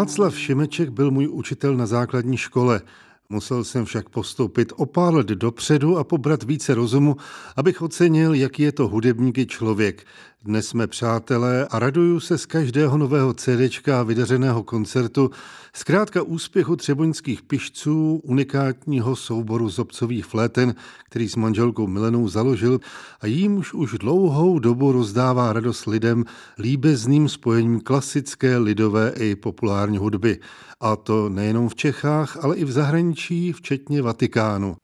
Václav 0.00 0.38
Šimeček 0.38 0.88
byl 0.88 1.10
můj 1.10 1.28
učitel 1.28 1.76
na 1.76 1.86
základní 1.86 2.36
škole. 2.36 2.80
Musel 3.28 3.64
jsem 3.64 3.84
však 3.84 4.08
postoupit 4.08 4.72
o 4.76 4.86
pár 4.86 5.14
let 5.14 5.26
dopředu 5.26 5.98
a 5.98 6.04
pobrat 6.04 6.42
více 6.42 6.74
rozumu, 6.74 7.16
abych 7.56 7.82
ocenil, 7.82 8.34
jaký 8.34 8.62
je 8.62 8.72
to 8.72 8.88
hudebník 8.88 9.38
i 9.38 9.46
člověk. 9.46 10.06
Dnes 10.44 10.68
jsme 10.68 10.86
přátelé 10.86 11.66
a 11.70 11.78
raduju 11.78 12.20
se 12.20 12.38
z 12.38 12.46
každého 12.46 12.98
nového 12.98 13.34
CDčka 13.34 14.00
a 14.00 14.02
vydařeného 14.02 14.62
koncertu, 14.62 15.30
zkrátka 15.72 16.22
úspěchu 16.22 16.76
třeboňských 16.76 17.42
pišců, 17.42 18.20
unikátního 18.24 19.16
souboru 19.16 19.68
zobcových 19.68 20.26
fléten, 20.26 20.74
který 21.04 21.28
s 21.28 21.36
manželkou 21.36 21.86
Milenou 21.86 22.28
založil 22.28 22.80
a 23.20 23.26
jímž 23.26 23.74
už 23.74 23.98
dlouhou 23.98 24.58
dobu 24.58 24.92
rozdává 24.92 25.52
radost 25.52 25.86
lidem 25.86 26.24
líbezným 26.58 27.28
spojením 27.28 27.80
klasické, 27.80 28.56
lidové 28.56 29.12
i 29.16 29.36
populární 29.36 29.98
hudby. 29.98 30.38
A 30.80 30.96
to 30.96 31.28
nejenom 31.28 31.68
v 31.68 31.74
Čechách, 31.74 32.44
ale 32.44 32.56
i 32.56 32.64
v 32.64 32.72
zahraničí, 32.72 33.52
včetně 33.52 34.02
Vatikánu. 34.02 34.76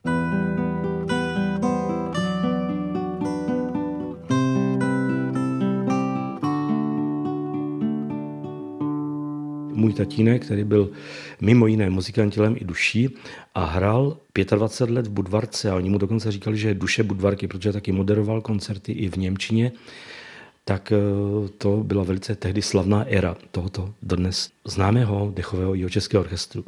Tatínek, 9.96 10.44
který 10.44 10.64
byl 10.64 10.90
mimo 11.40 11.66
jiné 11.66 11.90
muzikantilem 11.90 12.56
i 12.60 12.64
duší 12.64 13.08
a 13.54 13.64
hrál 13.64 14.16
25 14.56 14.94
let 14.94 15.06
v 15.06 15.10
Budvarce 15.10 15.70
a 15.70 15.76
oni 15.76 15.90
mu 15.90 15.98
dokonce 15.98 16.32
říkali, 16.32 16.58
že 16.58 16.68
je 16.68 16.74
duše 16.74 17.02
Budvarky, 17.02 17.48
protože 17.48 17.72
taky 17.72 17.92
moderoval 17.92 18.40
koncerty 18.40 18.92
i 18.92 19.08
v 19.08 19.16
Němčině, 19.16 19.72
tak 20.64 20.92
eh, 20.92 20.98
to 21.58 21.76
byla 21.76 22.04
velice 22.04 22.34
tehdy 22.34 22.62
slavná 22.62 23.04
era 23.08 23.36
tohoto 23.50 23.94
dodnes 24.02 24.50
známého 24.64 25.32
dechového 25.34 25.74
jihočeského 25.74 26.22
orchestru. 26.22 26.64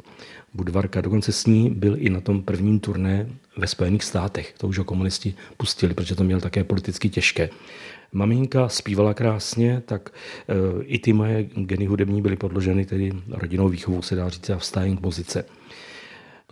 Budvarka 0.53 1.01
dokonce 1.01 1.31
s 1.31 1.45
ní 1.45 1.69
byl 1.69 1.95
i 1.99 2.09
na 2.09 2.21
tom 2.21 2.43
prvním 2.43 2.79
turné 2.79 3.29
ve 3.57 3.67
Spojených 3.67 4.03
státech. 4.03 4.53
To 4.57 4.67
už 4.67 4.77
ho 4.77 4.83
komunisti 4.83 5.33
pustili, 5.57 5.93
protože 5.93 6.15
to 6.15 6.23
měl 6.23 6.41
také 6.41 6.63
politicky 6.63 7.09
těžké 7.09 7.49
maminka 8.11 8.69
zpívala 8.69 9.13
krásně, 9.13 9.81
tak 9.85 10.09
e, 10.09 10.83
i 10.83 10.99
ty 10.99 11.13
moje 11.13 11.43
geny 11.43 11.85
hudební 11.85 12.21
byly 12.21 12.35
podloženy 12.35 12.85
tedy 12.85 13.11
rodinou 13.27 13.69
výchovou, 13.69 14.01
se 14.01 14.15
dá 14.15 14.29
říct, 14.29 14.49
a 14.49 14.57
vstáním 14.57 14.97
k 14.97 15.01
muzice. 15.01 15.45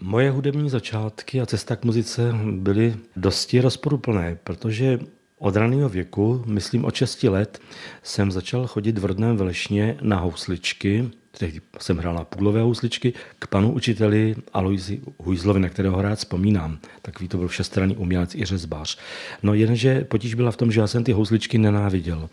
Moje 0.02 0.31
hudební 0.31 0.69
začátky 0.69 1.41
a 1.41 1.45
cesta 1.45 1.75
k 1.75 1.85
muzice 1.85 2.33
byly 2.52 2.95
dosti 3.16 3.61
rozporuplné, 3.61 4.38
protože 4.44 5.00
od 5.39 5.55
raného 5.55 5.89
věku, 5.89 6.44
myslím 6.45 6.85
od 6.85 6.95
6 6.95 7.23
let, 7.23 7.59
jsem 8.03 8.31
začal 8.31 8.67
chodit 8.67 8.97
v 8.97 9.05
rodném 9.05 9.38
Velešně 9.38 9.97
na 10.02 10.19
housličky, 10.19 11.09
tehdy 11.38 11.61
jsem 11.80 11.97
hrál 11.97 12.16
na 12.16 12.23
půlové 12.23 12.61
housličky, 12.61 13.13
k 13.39 13.47
panu 13.47 13.71
učiteli 13.71 14.35
Aloisi 14.53 15.02
Hujzlovi, 15.17 15.59
na 15.59 15.69
kterého 15.69 16.02
rád 16.02 16.16
vzpomínám. 16.16 16.79
Takový 17.02 17.27
to 17.27 17.38
byl 17.38 17.47
všestranný 17.47 17.95
umělec 17.95 18.35
i 18.35 18.45
řezbář. 18.45 18.97
No 19.44 19.53
jenže 19.53 20.02
potíž 20.02 20.33
byla 20.33 20.52
v 20.52 20.57
tom, 20.57 20.71
že 20.71 20.79
já 20.79 20.88
jsem 20.88 21.03
ty 21.03 21.11
housličky 21.11 21.57
nenáviděl. 21.57 22.29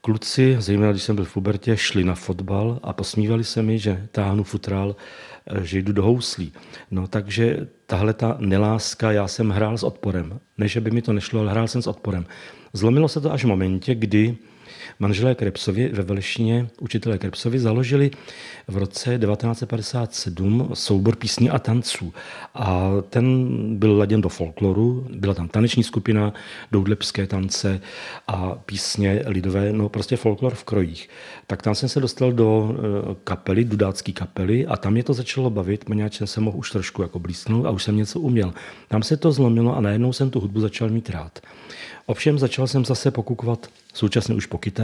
Kluci, 0.00 0.56
zejména 0.58 0.92
když 0.92 1.02
jsem 1.02 1.16
byl 1.16 1.24
v 1.24 1.32
pubertě, 1.32 1.76
šli 1.76 2.04
na 2.04 2.14
fotbal 2.14 2.80
a 2.82 2.92
posmívali 2.92 3.44
se 3.44 3.62
mi, 3.62 3.78
že 3.78 4.06
táhnu 4.12 4.44
futrál, 4.44 4.96
eh, 5.46 5.64
že 5.64 5.78
jdu 5.78 5.92
do 5.92 6.02
houslí. 6.02 6.52
No 6.90 7.06
takže 7.06 7.66
tahle 7.86 8.14
ta 8.14 8.36
neláska, 8.40 9.12
já 9.12 9.28
jsem 9.28 9.50
hrál 9.50 9.78
s 9.78 9.82
odporem. 9.82 10.40
Ne, 10.58 10.68
že 10.68 10.80
by 10.80 10.90
mi 10.90 11.02
to 11.02 11.12
nešlo, 11.12 11.40
ale 11.40 11.50
hrál 11.50 11.68
jsem 11.68 11.82
s 11.82 11.86
odporem. 11.86 12.26
Zlomilo 12.72 13.08
se 13.08 13.20
to 13.20 13.32
až 13.32 13.44
v 13.44 13.48
momentě, 13.48 13.94
kdy 13.94 14.36
manželé 14.98 15.34
Krepsovi 15.34 15.88
ve 15.88 16.02
Velešině, 16.02 16.68
učitelé 16.80 17.18
Krepsovi, 17.18 17.58
založili 17.58 18.10
v 18.68 18.76
roce 18.76 19.18
1957 19.18 20.70
soubor 20.74 21.16
písní 21.16 21.50
a 21.50 21.58
tanců. 21.58 22.12
A 22.54 22.90
ten 23.10 23.46
byl 23.78 23.98
laděn 23.98 24.20
do 24.20 24.28
folkloru, 24.28 25.06
byla 25.10 25.34
tam 25.34 25.48
taneční 25.48 25.82
skupina, 25.82 26.32
doudlepské 26.72 27.26
tance 27.26 27.80
a 28.26 28.54
písně 28.66 29.22
lidové, 29.26 29.72
no 29.72 29.88
prostě 29.88 30.16
folklor 30.16 30.54
v 30.54 30.64
krojích. 30.64 31.08
Tak 31.46 31.62
tam 31.62 31.74
jsem 31.74 31.88
se 31.88 32.00
dostal 32.00 32.32
do 32.32 32.74
eh, 32.74 33.16
kapely, 33.24 33.64
dudácké 33.64 34.12
kapely 34.12 34.66
a 34.66 34.76
tam 34.76 34.92
mě 34.92 35.04
to 35.04 35.14
začalo 35.14 35.50
bavit, 35.50 35.84
poněvadž 35.84 36.22
jsem 36.24 36.44
mohl 36.44 36.58
už 36.58 36.70
trošku 36.70 37.02
jako 37.02 37.18
blízknout 37.18 37.66
a 37.66 37.70
už 37.70 37.82
jsem 37.82 37.96
něco 37.96 38.20
uměl. 38.20 38.54
Tam 38.88 39.02
se 39.02 39.16
to 39.16 39.32
zlomilo 39.32 39.76
a 39.76 39.80
najednou 39.80 40.12
jsem 40.12 40.30
tu 40.30 40.40
hudbu 40.40 40.60
začal 40.60 40.88
mít 40.88 41.10
rád. 41.10 41.40
Ovšem 42.06 42.38
začal 42.38 42.66
jsem 42.66 42.84
zase 42.84 43.10
pokukovat 43.10 43.66
současně 43.94 44.34
už 44.34 44.46
po 44.46 44.58
kytaře, 44.58 44.75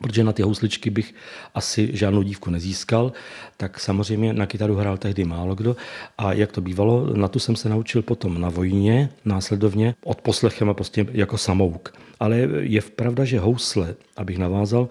protože 0.00 0.24
na 0.24 0.32
ty 0.32 0.42
housličky 0.42 0.90
bych 0.90 1.14
asi 1.54 1.90
žádnou 1.92 2.22
dívku 2.22 2.50
nezískal, 2.50 3.12
tak 3.56 3.80
samozřejmě 3.80 4.32
na 4.32 4.46
kytaru 4.46 4.74
hrál 4.74 4.96
tehdy 4.96 5.24
málo 5.24 5.54
kdo 5.54 5.76
a 6.18 6.32
jak 6.32 6.52
to 6.52 6.60
bývalo, 6.60 7.16
na 7.16 7.28
tu 7.28 7.38
jsem 7.38 7.56
se 7.56 7.68
naučil 7.68 8.02
potom 8.02 8.40
na 8.40 8.50
vojně, 8.50 9.08
následovně 9.24 9.94
od 10.04 10.20
poslechem 10.20 10.70
a 10.70 10.74
prostě 10.74 11.06
jako 11.12 11.38
samouk. 11.38 11.94
Ale 12.20 12.36
je 12.60 12.80
pravda, 12.82 13.24
že 13.24 13.40
housle, 13.40 13.94
abych 14.16 14.38
navázal, 14.38 14.88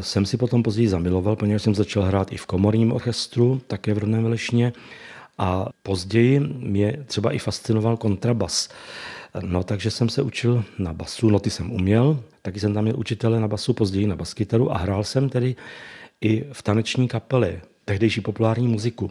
jsem 0.00 0.26
si 0.26 0.36
potom 0.36 0.62
později 0.62 0.88
zamiloval, 0.88 1.36
poněvadž 1.36 1.62
jsem 1.62 1.74
začal 1.74 2.02
hrát 2.02 2.32
i 2.32 2.36
v 2.36 2.46
komorním 2.46 2.92
orchestru, 2.92 3.60
také 3.66 3.94
v 3.94 3.98
rodném 3.98 4.22
Velešně 4.22 4.72
a 5.38 5.68
později 5.82 6.40
mě 6.40 6.98
třeba 7.06 7.32
i 7.32 7.38
fascinoval 7.38 7.96
kontrabas. 7.96 8.68
No, 9.40 9.64
takže 9.64 9.90
jsem 9.90 10.08
se 10.08 10.22
učil 10.22 10.64
na 10.78 10.92
basu, 10.92 11.30
noty 11.30 11.50
jsem 11.50 11.72
uměl, 11.72 12.22
taky 12.42 12.60
jsem 12.60 12.74
tam 12.74 12.84
měl 12.84 12.98
učitele 12.98 13.40
na 13.40 13.48
basu, 13.48 13.72
později 13.72 14.06
na 14.06 14.16
baskytaru 14.16 14.72
a 14.72 14.78
hrál 14.78 15.04
jsem 15.04 15.28
tedy 15.28 15.56
i 16.20 16.44
v 16.52 16.62
taneční 16.62 17.08
kapele, 17.08 17.60
tehdejší 17.84 18.20
populární 18.20 18.68
muziku. 18.68 19.10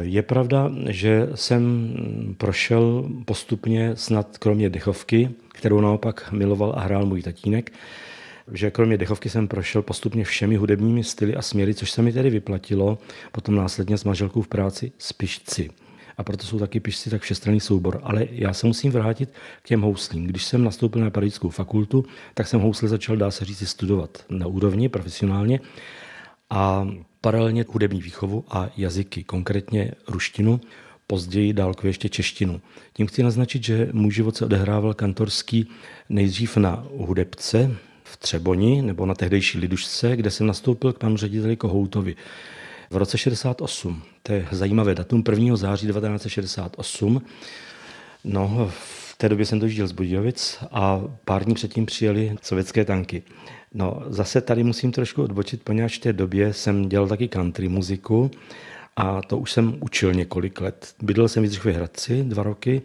Je 0.00 0.22
pravda, 0.22 0.70
že 0.88 1.28
jsem 1.34 1.94
prošel 2.38 3.10
postupně 3.24 3.96
snad 3.96 4.38
kromě 4.38 4.70
dechovky, 4.70 5.30
kterou 5.48 5.80
naopak 5.80 6.32
miloval 6.32 6.74
a 6.76 6.80
hrál 6.80 7.06
můj 7.06 7.22
tatínek, 7.22 7.72
že 8.52 8.70
kromě 8.70 8.98
dechovky 8.98 9.30
jsem 9.30 9.48
prošel 9.48 9.82
postupně 9.82 10.24
všemi 10.24 10.56
hudebními 10.56 11.04
styly 11.04 11.36
a 11.36 11.42
směry, 11.42 11.74
což 11.74 11.90
se 11.90 12.02
mi 12.02 12.12
tedy 12.12 12.30
vyplatilo 12.30 12.98
potom 13.32 13.54
následně 13.54 13.98
s 13.98 14.04
manželkou 14.04 14.42
v 14.42 14.48
práci 14.48 14.92
s 14.98 15.12
a 16.16 16.22
proto 16.24 16.46
jsou 16.46 16.58
taky 16.58 16.80
pišci 16.80 17.10
tak 17.10 17.22
všestranný 17.22 17.60
soubor. 17.60 18.00
Ale 18.02 18.26
já 18.30 18.52
se 18.52 18.66
musím 18.66 18.92
vrátit 18.92 19.28
k 19.62 19.68
těm 19.68 19.80
houslím. 19.80 20.26
Když 20.26 20.44
jsem 20.44 20.64
nastoupil 20.64 21.02
na 21.02 21.10
pedagogickou 21.10 21.48
fakultu, 21.48 22.04
tak 22.34 22.46
jsem 22.46 22.60
housle 22.60 22.88
začal, 22.88 23.16
dá 23.16 23.30
se 23.30 23.44
říct, 23.44 23.68
studovat 23.68 24.24
na 24.28 24.46
úrovni 24.46 24.88
profesionálně 24.88 25.60
a 26.50 26.88
paralelně 27.20 27.64
hudební 27.68 28.02
výchovu 28.02 28.44
a 28.50 28.70
jazyky, 28.76 29.24
konkrétně 29.24 29.92
ruštinu, 30.08 30.60
později 31.06 31.52
dálkově 31.52 31.88
ještě 31.90 32.08
češtinu. 32.08 32.60
Tím 32.92 33.06
chci 33.06 33.22
naznačit, 33.22 33.64
že 33.64 33.88
můj 33.92 34.12
život 34.12 34.36
se 34.36 34.44
odehrával 34.44 34.94
kantorský 34.94 35.68
nejdřív 36.08 36.56
na 36.56 36.86
hudebce 36.96 37.76
v 38.04 38.16
Třeboni 38.16 38.82
nebo 38.82 39.06
na 39.06 39.14
tehdejší 39.14 39.58
Lidušce, 39.58 40.16
kde 40.16 40.30
jsem 40.30 40.46
nastoupil 40.46 40.92
k 40.92 40.98
panu 40.98 41.16
řediteli 41.16 41.56
Kohoutovi 41.56 42.16
v 42.92 42.96
roce 42.96 43.18
68. 43.18 44.02
To 44.22 44.32
je 44.32 44.48
zajímavé 44.50 44.94
datum, 44.94 45.24
1. 45.30 45.56
září 45.56 45.86
1968. 45.86 47.22
No, 48.24 48.70
v 48.74 49.16
té 49.16 49.28
době 49.28 49.46
jsem 49.46 49.58
dojížděl 49.58 49.86
z 49.86 49.92
Budějovic 49.92 50.58
a 50.70 51.02
pár 51.24 51.44
dní 51.44 51.54
předtím 51.54 51.86
přijeli 51.86 52.36
sovětské 52.42 52.84
tanky. 52.84 53.22
No, 53.74 54.02
zase 54.06 54.40
tady 54.40 54.64
musím 54.64 54.92
trošku 54.92 55.22
odbočit, 55.22 55.62
poněvadž 55.62 55.98
v 55.98 56.00
té 56.00 56.12
době 56.12 56.52
jsem 56.52 56.88
dělal 56.88 57.08
taky 57.08 57.28
country 57.28 57.68
muziku 57.68 58.30
a 58.96 59.22
to 59.22 59.38
už 59.38 59.52
jsem 59.52 59.76
učil 59.80 60.14
několik 60.14 60.60
let. 60.60 60.94
Bydlel 61.02 61.28
jsem 61.28 61.42
v 61.42 61.44
Jindřichově 61.44 61.76
Hradci 61.76 62.24
dva 62.24 62.42
roky, 62.42 62.82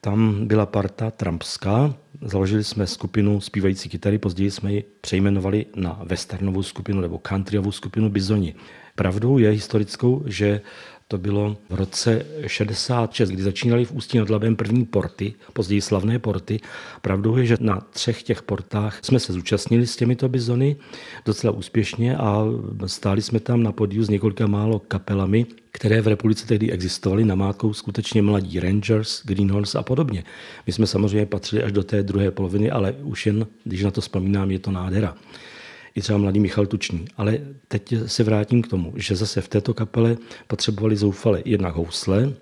tam 0.00 0.46
byla 0.46 0.66
parta 0.66 1.10
trampská, 1.10 1.94
založili 2.22 2.64
jsme 2.64 2.86
skupinu 2.86 3.40
zpívající 3.40 3.88
kytary, 3.88 4.18
později 4.18 4.50
jsme 4.50 4.72
ji 4.72 4.84
přejmenovali 5.00 5.66
na 5.76 6.00
westernovou 6.04 6.62
skupinu 6.62 7.00
nebo 7.00 7.20
countryovou 7.28 7.72
skupinu 7.72 8.10
Bizoni. 8.10 8.54
Pravdou 9.00 9.38
je 9.38 9.50
historickou, 9.50 10.22
že 10.26 10.60
to 11.08 11.18
bylo 11.18 11.56
v 11.70 11.74
roce 11.74 12.26
66, 12.46 13.28
kdy 13.28 13.42
začínali 13.42 13.84
v 13.84 13.92
Ústí 13.92 14.18
nad 14.18 14.30
Labem 14.30 14.56
první 14.56 14.84
porty, 14.84 15.34
později 15.52 15.80
slavné 15.80 16.18
porty. 16.18 16.60
Pravdou 17.02 17.36
je, 17.36 17.46
že 17.46 17.56
na 17.60 17.80
třech 17.90 18.22
těch 18.22 18.42
portách 18.42 18.98
jsme 19.02 19.20
se 19.20 19.32
zúčastnili 19.32 19.86
s 19.86 19.96
těmito 19.96 20.28
bizony 20.28 20.76
docela 21.24 21.52
úspěšně 21.52 22.16
a 22.16 22.44
stáli 22.86 23.22
jsme 23.22 23.40
tam 23.40 23.62
na 23.62 23.72
podiu 23.72 24.04
s 24.04 24.08
několika 24.08 24.46
málo 24.46 24.78
kapelami, 24.78 25.46
které 25.72 26.00
v 26.00 26.08
republice 26.08 26.46
tehdy 26.46 26.72
existovaly, 26.72 27.24
namátkou 27.24 27.72
skutečně 27.72 28.22
mladí 28.22 28.60
Rangers, 28.60 29.22
Greenhorns 29.24 29.74
a 29.74 29.82
podobně. 29.82 30.24
My 30.66 30.72
jsme 30.72 30.86
samozřejmě 30.86 31.26
patřili 31.26 31.62
až 31.62 31.72
do 31.72 31.82
té 31.82 32.02
druhé 32.02 32.30
poloviny, 32.30 32.70
ale 32.70 32.92
už 32.92 33.26
jen, 33.26 33.46
když 33.64 33.82
na 33.82 33.90
to 33.90 34.00
vzpomínám, 34.00 34.50
je 34.50 34.58
to 34.58 34.70
nádhera 34.70 35.16
i 35.94 36.00
třeba 36.00 36.18
mladý 36.18 36.40
Michal 36.40 36.66
Tučný. 36.66 37.04
Ale 37.16 37.38
teď 37.68 37.94
se 38.06 38.24
vrátím 38.24 38.62
k 38.62 38.68
tomu, 38.68 38.92
že 38.96 39.16
zase 39.16 39.40
v 39.40 39.48
této 39.48 39.74
kapele 39.74 40.16
potřebovali 40.46 40.96
zoufale 40.96 41.42
jednak 41.44 41.74
housle, 41.74 42.32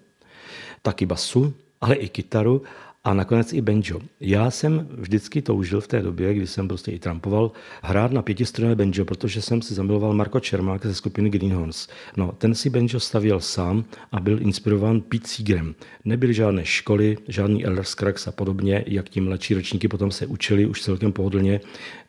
taky 0.82 1.06
basu, 1.06 1.54
ale 1.80 1.94
i 1.94 2.08
kytaru 2.08 2.62
a 3.08 3.14
nakonec 3.14 3.52
i 3.52 3.60
banjo. 3.60 4.00
Já 4.20 4.50
jsem 4.50 4.88
vždycky 4.90 5.42
toužil 5.42 5.80
v 5.80 5.88
té 5.88 6.02
době, 6.02 6.34
kdy 6.34 6.46
jsem 6.46 6.68
prostě 6.68 6.92
i 6.92 6.98
trampoval, 6.98 7.52
hrát 7.82 8.12
na 8.12 8.22
pětistrunné 8.22 8.74
banjo, 8.74 9.04
protože 9.04 9.42
jsem 9.42 9.62
si 9.62 9.74
zamiloval 9.74 10.14
Marko 10.14 10.40
Čermák 10.40 10.86
ze 10.86 10.94
skupiny 10.94 11.30
Greenhorns. 11.30 11.88
No, 12.16 12.32
ten 12.38 12.54
si 12.54 12.70
banjo 12.70 13.00
stavěl 13.00 13.40
sám 13.40 13.84
a 14.12 14.20
byl 14.20 14.42
inspirován 14.42 15.00
Pete 15.00 15.28
Seegerem. 15.28 15.74
Nebyly 16.04 16.34
žádné 16.34 16.64
školy, 16.64 17.16
žádný 17.28 17.66
Eller 17.66 17.84
Scruggs 17.84 18.28
a 18.28 18.32
podobně, 18.32 18.84
jak 18.86 19.08
ti 19.08 19.20
mladší 19.20 19.54
ročníky 19.54 19.88
potom 19.88 20.10
se 20.10 20.26
učili 20.26 20.66
už 20.66 20.82
celkem 20.82 21.12
pohodlně. 21.12 21.60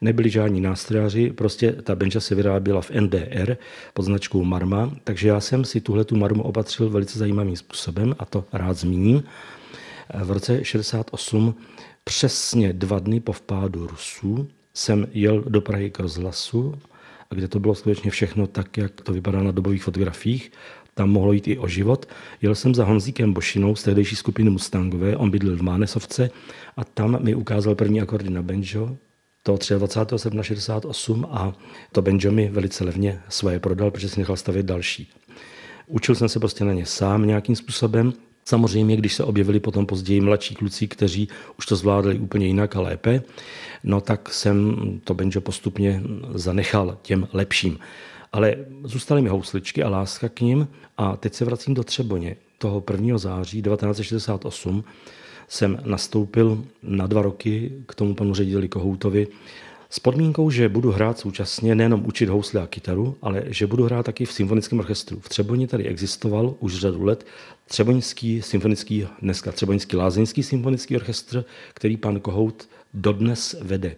Nebyli 0.02 0.30
žádní 0.30 0.62
nástrojaři, 0.62 1.32
prostě 1.32 1.72
ta 1.72 1.96
banjo 1.96 2.22
se 2.22 2.36
vyráběla 2.36 2.82
v 2.82 2.92
NDR 2.92 3.58
pod 3.94 4.04
značkou 4.04 4.44
Marma, 4.44 4.92
takže 5.04 5.28
já 5.28 5.40
jsem 5.40 5.66
si 5.66 5.82
tuhle 5.82 6.04
tu 6.04 6.16
Marmu 6.16 6.44
opatřil 6.44 6.90
velice 6.90 7.20
zajímavým 7.20 7.56
způsobem 7.56 8.16
a 8.20 8.26
to 8.26 8.46
rád 8.54 8.78
zmíním 8.78 9.24
v 10.24 10.32
roce 10.32 10.66
68, 10.66 11.56
přesně 12.04 12.74
dva 12.74 13.00
dny 13.00 13.20
po 13.20 13.32
vpádu 13.32 13.88
Rusů, 13.88 14.48
jsem 14.74 15.08
jel 15.12 15.42
do 15.42 15.62
Prahy 15.62 15.90
k 15.90 16.00
rozhlasu, 16.00 16.74
kde 17.30 17.48
to 17.48 17.60
bylo 17.60 17.76
skutečně 17.76 18.12
všechno 18.12 18.48
tak, 18.48 18.78
jak 18.78 19.02
to 19.02 19.14
vypadá 19.14 19.44
na 19.44 19.52
dobových 19.52 19.84
fotografiích. 19.84 20.52
Tam 20.94 21.10
mohlo 21.10 21.34
jít 21.34 21.48
i 21.48 21.58
o 21.58 21.68
život. 21.68 22.06
Jel 22.42 22.56
jsem 22.56 22.76
za 22.76 22.86
Honzíkem 22.86 23.34
Bošinou 23.34 23.76
z 23.76 23.84
tehdejší 23.84 24.16
skupiny 24.16 24.50
Mustangové, 24.50 25.18
on 25.18 25.32
bydlel 25.32 25.58
v 25.58 25.62
Mánesovce 25.62 26.30
a 26.78 26.84
tam 26.84 27.24
mi 27.24 27.36
ukázal 27.36 27.76
první 27.76 28.02
akordy 28.02 28.30
na 28.30 28.42
banjo, 28.42 28.98
to 29.44 29.58
23. 29.78 30.20
srpna 30.20 30.44
68 30.44 31.28
a 31.32 31.54
to 31.92 32.02
banjo 32.02 32.32
mi 32.32 32.50
velice 32.50 32.84
levně 32.84 33.22
svoje 33.30 33.60
prodal, 33.60 33.92
protože 33.92 34.10
si 34.10 34.20
nechal 34.20 34.36
stavět 34.36 34.66
další. 34.66 35.10
Učil 35.88 36.16
jsem 36.16 36.30
se 36.30 36.40
prostě 36.40 36.66
na 36.66 36.74
ně 36.74 36.86
sám 36.86 37.28
nějakým 37.28 37.56
způsobem 37.56 38.14
Samozřejmě, 38.50 38.96
když 38.96 39.14
se 39.14 39.24
objevili 39.24 39.60
potom 39.60 39.86
později 39.86 40.22
mladší 40.22 40.56
kluci, 40.56 40.88
kteří 40.88 41.28
už 41.60 41.66
to 41.66 41.76
zvládli 41.76 42.20
úplně 42.20 42.48
jinak 42.48 42.76
a 42.76 42.82
lépe, 42.82 43.22
no 43.84 44.02
tak 44.02 44.34
jsem 44.34 44.76
to 45.04 45.14
banjo 45.14 45.42
postupně 45.42 46.02
zanechal 46.34 46.98
těm 47.02 47.28
lepším. 47.34 47.80
Ale 48.32 48.56
zůstaly 48.84 49.22
mi 49.22 49.30
housličky 49.30 49.84
a 49.84 49.90
láska 49.90 50.30
k 50.30 50.42
ním 50.42 50.68
a 50.98 51.18
teď 51.18 51.34
se 51.34 51.46
vracím 51.46 51.74
do 51.74 51.84
Třeboně. 51.84 52.36
Toho 52.58 52.84
1. 52.92 53.18
září 53.18 53.62
1968 53.62 54.84
jsem 55.48 55.80
nastoupil 55.86 56.64
na 56.84 57.08
dva 57.08 57.22
roky 57.22 57.72
k 57.86 57.96
tomu 57.96 58.16
panu 58.16 58.34
řediteli 58.34 58.68
Kohoutovi 58.68 59.28
s 59.92 60.00
podmínkou, 60.00 60.50
že 60.50 60.70
budu 60.70 60.92
hrát 60.92 61.20
současně 61.20 61.76
nejenom 61.76 62.06
učit 62.06 62.30
housle 62.30 62.62
a 62.62 62.68
kytaru, 62.68 63.18
ale 63.22 63.44
že 63.48 63.68
budu 63.68 63.86
hrát 63.86 64.06
taky 64.06 64.26
v 64.26 64.34
symfonickém 64.34 64.80
orchestru. 64.80 65.20
V 65.20 65.30
Třeboni 65.30 65.68
tady 65.68 65.86
existoval 65.88 66.56
už 66.60 66.76
řadu 66.76 67.04
let 67.04 67.26
Třeboňský 67.66 68.42
symfonický, 68.42 69.08
dneska 69.22 69.52
Třeboňský 69.52 69.96
lázeňský 69.96 70.44
symfonický 70.44 70.96
orchestr, 70.96 71.46
který 71.74 71.98
pan 71.98 72.20
Kohout 72.20 72.70
dodnes 72.94 73.56
vede. 73.62 73.96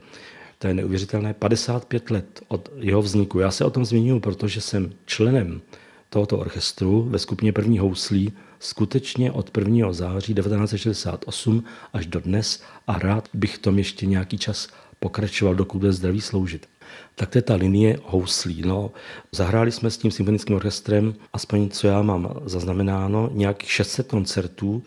To 0.59 0.67
je 0.67 0.73
neuvěřitelné 0.73 1.33
55 1.33 2.11
let 2.11 2.41
od 2.47 2.69
jeho 2.77 3.01
vzniku. 3.01 3.39
Já 3.39 3.51
se 3.51 3.65
o 3.65 3.69
tom 3.69 3.85
zmiňuji, 3.85 4.19
protože 4.19 4.61
jsem 4.61 4.91
členem 5.05 5.61
tohoto 6.09 6.37
orchestru 6.37 7.03
ve 7.09 7.19
skupině 7.19 7.53
první 7.53 7.79
houslí 7.79 8.33
skutečně 8.59 9.31
od 9.31 9.57
1. 9.57 9.93
září 9.93 10.33
1968 10.33 11.63
až 11.93 12.05
do 12.05 12.19
dnes 12.19 12.63
a 12.87 12.99
rád 12.99 13.29
bych 13.33 13.57
tom 13.57 13.77
ještě 13.77 14.05
nějaký 14.05 14.37
čas 14.37 14.67
pokračoval, 15.03 15.55
dokud 15.55 15.79
bude 15.79 15.93
zdraví 15.93 16.21
sloužit. 16.21 16.69
Tak 17.15 17.29
to 17.29 17.37
je 17.37 17.41
ta 17.41 17.55
linie 17.55 17.99
houslí. 18.05 18.61
No, 18.65 18.91
zahráli 19.31 19.71
jsme 19.71 19.89
s 19.89 19.97
tím 19.97 20.11
symfonickým 20.11 20.55
orchestrem, 20.55 21.13
aspoň 21.33 21.69
co 21.69 21.87
já 21.87 22.01
mám 22.01 22.33
zaznamenáno, 22.45 23.29
nějakých 23.33 23.71
600 23.71 24.07
koncertů, 24.07 24.83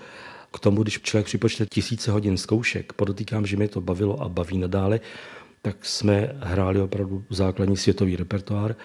k 0.53 0.59
tomu, 0.59 0.83
když 0.83 1.01
člověk 1.01 1.27
připočte 1.27 1.67
tisíce 1.67 2.11
hodin 2.11 2.37
zkoušek, 2.37 2.93
podotýkám, 2.93 3.47
že 3.47 3.57
mě 3.57 3.69
to 3.69 3.81
bavilo 3.81 4.23
a 4.23 4.29
baví 4.29 4.59
nadále, 4.59 5.01
tak 5.63 5.85
jsme 5.85 6.37
hráli 6.41 6.81
opravdu 6.81 7.25
základní 7.31 7.77
světový 7.77 8.17
repertoár, 8.17 8.77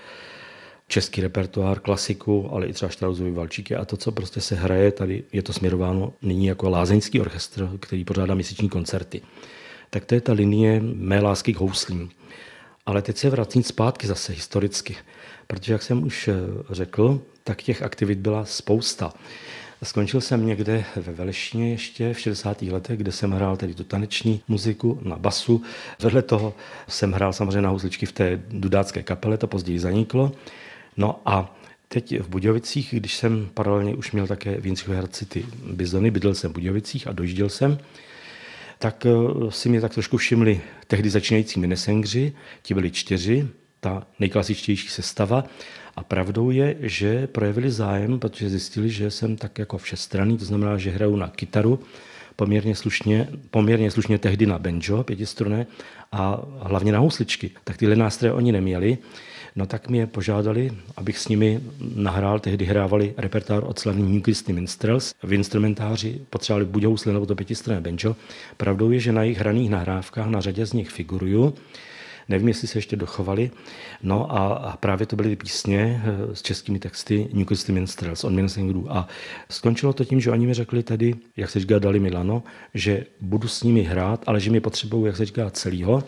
český 0.87 1.21
repertoár, 1.21 1.79
klasiku, 1.79 2.49
ale 2.51 2.67
i 2.67 2.73
třeba 2.73 2.89
Štrausovy 2.89 3.31
valčíky 3.31 3.75
a 3.75 3.85
to, 3.85 3.97
co 3.97 4.11
prostě 4.11 4.41
se 4.41 4.55
hraje, 4.55 4.91
tady 4.91 5.23
je 5.33 5.41
to 5.41 5.53
směrováno 5.53 6.13
nyní 6.21 6.45
jako 6.45 6.69
lázeňský 6.69 7.21
orchestr, 7.21 7.69
který 7.79 8.05
pořádá 8.05 8.35
měsíční 8.35 8.69
koncerty 8.69 9.21
tak 9.89 10.05
to 10.05 10.15
je 10.15 10.21
ta 10.21 10.33
linie 10.33 10.81
mé 10.81 11.19
lásky 11.19 11.53
k 11.53 11.57
houslím. 11.57 12.09
Ale 12.85 13.01
teď 13.01 13.17
se 13.17 13.29
vracím 13.29 13.63
zpátky 13.63 14.07
zase 14.07 14.33
historicky, 14.33 14.95
protože, 15.47 15.73
jak 15.73 15.83
jsem 15.83 16.03
už 16.03 16.27
eh, 16.27 16.33
řekl, 16.69 17.21
tak 17.43 17.61
těch 17.61 17.81
aktivit 17.81 18.19
byla 18.19 18.45
spousta. 18.45 19.13
Skončil 19.83 20.21
jsem 20.21 20.45
někde 20.45 20.85
ve 20.95 21.13
Velešině 21.13 21.71
ještě 21.71 22.13
v 22.13 22.19
60. 22.19 22.61
letech, 22.61 22.97
kde 22.97 23.11
jsem 23.11 23.31
hrál 23.31 23.57
tedy 23.57 23.73
tu 23.73 23.83
taneční 23.83 24.41
muziku 24.47 24.99
na 25.01 25.15
basu. 25.15 25.63
Vedle 26.01 26.21
toho 26.21 26.53
jsem 26.87 27.11
hrál 27.11 27.33
samozřejmě 27.33 27.61
na 27.61 27.69
housličky 27.69 28.05
v 28.05 28.11
té 28.11 28.41
dudácké 28.49 29.03
kapele, 29.03 29.37
to 29.37 29.47
později 29.47 29.79
zaniklo. 29.79 30.31
No 30.97 31.21
a 31.25 31.55
teď 31.87 32.19
v 32.19 32.29
Budějovicích, 32.29 32.93
když 32.97 33.15
jsem 33.15 33.49
paralelně 33.53 33.95
už 33.95 34.11
měl 34.11 34.27
také 34.27 34.61
v 34.61 34.65
Jindřichu 34.65 34.91
Hradci 34.91 35.25
ty 35.25 35.45
bizony, 35.71 36.11
bydlel 36.11 36.33
jsem 36.33 36.51
v 36.51 36.53
Budějovicích 36.53 37.07
a 37.07 37.11
dojížděl 37.11 37.49
jsem, 37.49 37.77
tak 38.79 39.05
eh, 39.05 39.11
si 39.51 39.69
mě 39.69 39.81
tak 39.81 39.93
trošku 39.93 40.17
všimli 40.17 40.61
tehdy 40.87 41.09
začínající 41.09 41.59
minesengři, 41.59 42.33
ti 42.61 42.73
byli 42.73 42.91
čtyři, 42.91 43.47
ta 43.79 44.07
nejklasičtější 44.19 44.87
sestava. 44.87 45.43
A 45.95 46.03
pravdou 46.03 46.49
je, 46.49 46.75
že 46.79 47.27
projevili 47.27 47.71
zájem, 47.71 48.19
protože 48.19 48.49
zjistili, 48.49 48.89
že 48.89 49.11
jsem 49.11 49.35
tak 49.35 49.59
jako 49.59 49.77
všestranný, 49.77 50.37
to 50.37 50.45
znamená, 50.45 50.77
že 50.77 50.91
hraju 50.91 51.15
na 51.15 51.27
kytaru, 51.27 51.79
poměrně 52.35 52.75
slušně, 52.75 53.29
poměrně 53.51 53.91
slušně 53.91 54.17
tehdy 54.17 54.45
na 54.45 54.59
banjo, 54.59 55.03
pětistruné, 55.03 55.67
a 56.11 56.41
hlavně 56.59 56.91
na 56.91 56.99
housličky. 56.99 57.51
Tak 57.63 57.77
tyhle 57.77 57.95
nástroje 57.95 58.33
oni 58.33 58.51
neměli. 58.51 58.97
No 59.55 59.65
tak 59.65 59.89
mě 59.89 60.07
požádali, 60.07 60.71
abych 60.97 61.19
s 61.19 61.27
nimi 61.27 61.59
nahrál, 61.95 62.39
tehdy 62.39 62.65
hrávali 62.65 63.13
repertoár 63.17 63.63
od 63.63 63.79
slavných 63.79 64.13
New 64.13 64.21
Christy 64.21 64.53
Minstrels. 64.53 65.13
V 65.23 65.33
instrumentáři 65.33 66.21
potřebovali 66.29 66.65
buď 66.65 66.83
housle 66.83 67.13
nebo 67.13 67.25
to 67.25 67.35
pětistranné 67.35 67.81
banjo. 67.81 68.15
Pravdou 68.57 68.91
je, 68.91 68.99
že 68.99 69.11
na 69.11 69.23
jejich 69.23 69.37
hraných 69.37 69.69
nahrávkách 69.69 70.27
na 70.27 70.41
řadě 70.41 70.65
z 70.65 70.73
nich 70.73 70.89
figuruju. 70.89 71.53
Nevím, 72.29 72.47
jestli 72.47 72.67
se 72.67 72.77
ještě 72.77 72.95
dochovali. 72.95 73.51
No 74.03 74.31
a, 74.31 74.53
a 74.53 74.77
právě 74.77 75.05
to 75.07 75.15
byly 75.15 75.35
písně 75.35 76.03
eh, 76.03 76.35
s 76.35 76.41
českými 76.41 76.79
texty 76.79 77.29
New 77.33 77.45
Christy 77.45 77.71
Minstrels 77.71 78.23
od 78.23 78.33
Minnesingru. 78.33 78.87
A 78.89 79.07
skončilo 79.49 79.93
to 79.93 80.05
tím, 80.05 80.19
že 80.21 80.31
oni 80.31 80.47
mi 80.47 80.53
řekli 80.53 80.83
tedy, 80.83 81.15
jak 81.37 81.49
se 81.49 81.59
říká, 81.59 81.79
dali 81.79 81.99
Milano, 81.99 82.43
že 82.73 83.05
budu 83.21 83.47
s 83.47 83.63
nimi 83.63 83.81
hrát, 83.81 84.23
ale 84.27 84.39
že 84.39 84.51
mi 84.51 84.59
potřebují, 84.59 85.05
jak 85.05 85.17
se 85.17 85.25
říká, 85.25 85.49
celýho 85.49 86.03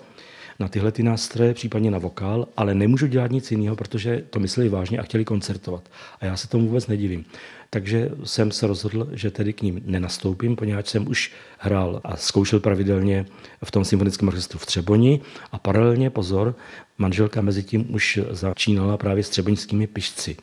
na 0.61 0.67
tyhle 0.67 0.91
ty 0.91 1.03
nástroje, 1.03 1.53
případně 1.53 1.91
na 1.91 1.97
vokál, 1.97 2.47
ale 2.57 2.73
nemůžu 2.75 3.07
dělat 3.07 3.31
nic 3.31 3.51
jiného, 3.51 3.75
protože 3.75 4.23
to 4.29 4.39
mysleli 4.39 4.69
vážně 4.69 4.99
a 4.99 5.03
chtěli 5.03 5.25
koncertovat. 5.25 5.89
A 6.19 6.25
já 6.25 6.37
se 6.37 6.47
tomu 6.47 6.67
vůbec 6.67 6.87
nedivím. 6.87 7.25
Takže 7.69 8.09
jsem 8.23 8.51
se 8.51 8.67
rozhodl, 8.67 9.09
že 9.11 9.31
tedy 9.31 9.53
k 9.53 9.61
ním 9.61 9.81
nenastoupím, 9.85 10.55
poněvadž 10.55 10.87
jsem 10.87 11.07
už 11.07 11.31
hrál 11.57 12.01
a 12.03 12.17
zkoušel 12.17 12.59
pravidelně 12.59 13.25
v 13.65 13.71
tom 13.71 13.85
symfonickém 13.85 14.27
orchestru 14.27 14.59
v 14.59 14.65
Třeboni 14.65 15.21
a 15.51 15.59
paralelně, 15.59 16.09
pozor, 16.09 16.55
manželka 16.97 17.41
mezi 17.41 17.63
tím 17.63 17.93
už 17.95 18.19
začínala 18.29 18.97
právě 18.97 19.23
s 19.23 19.29
třeboňskými 19.29 19.87
pišci 19.87 20.37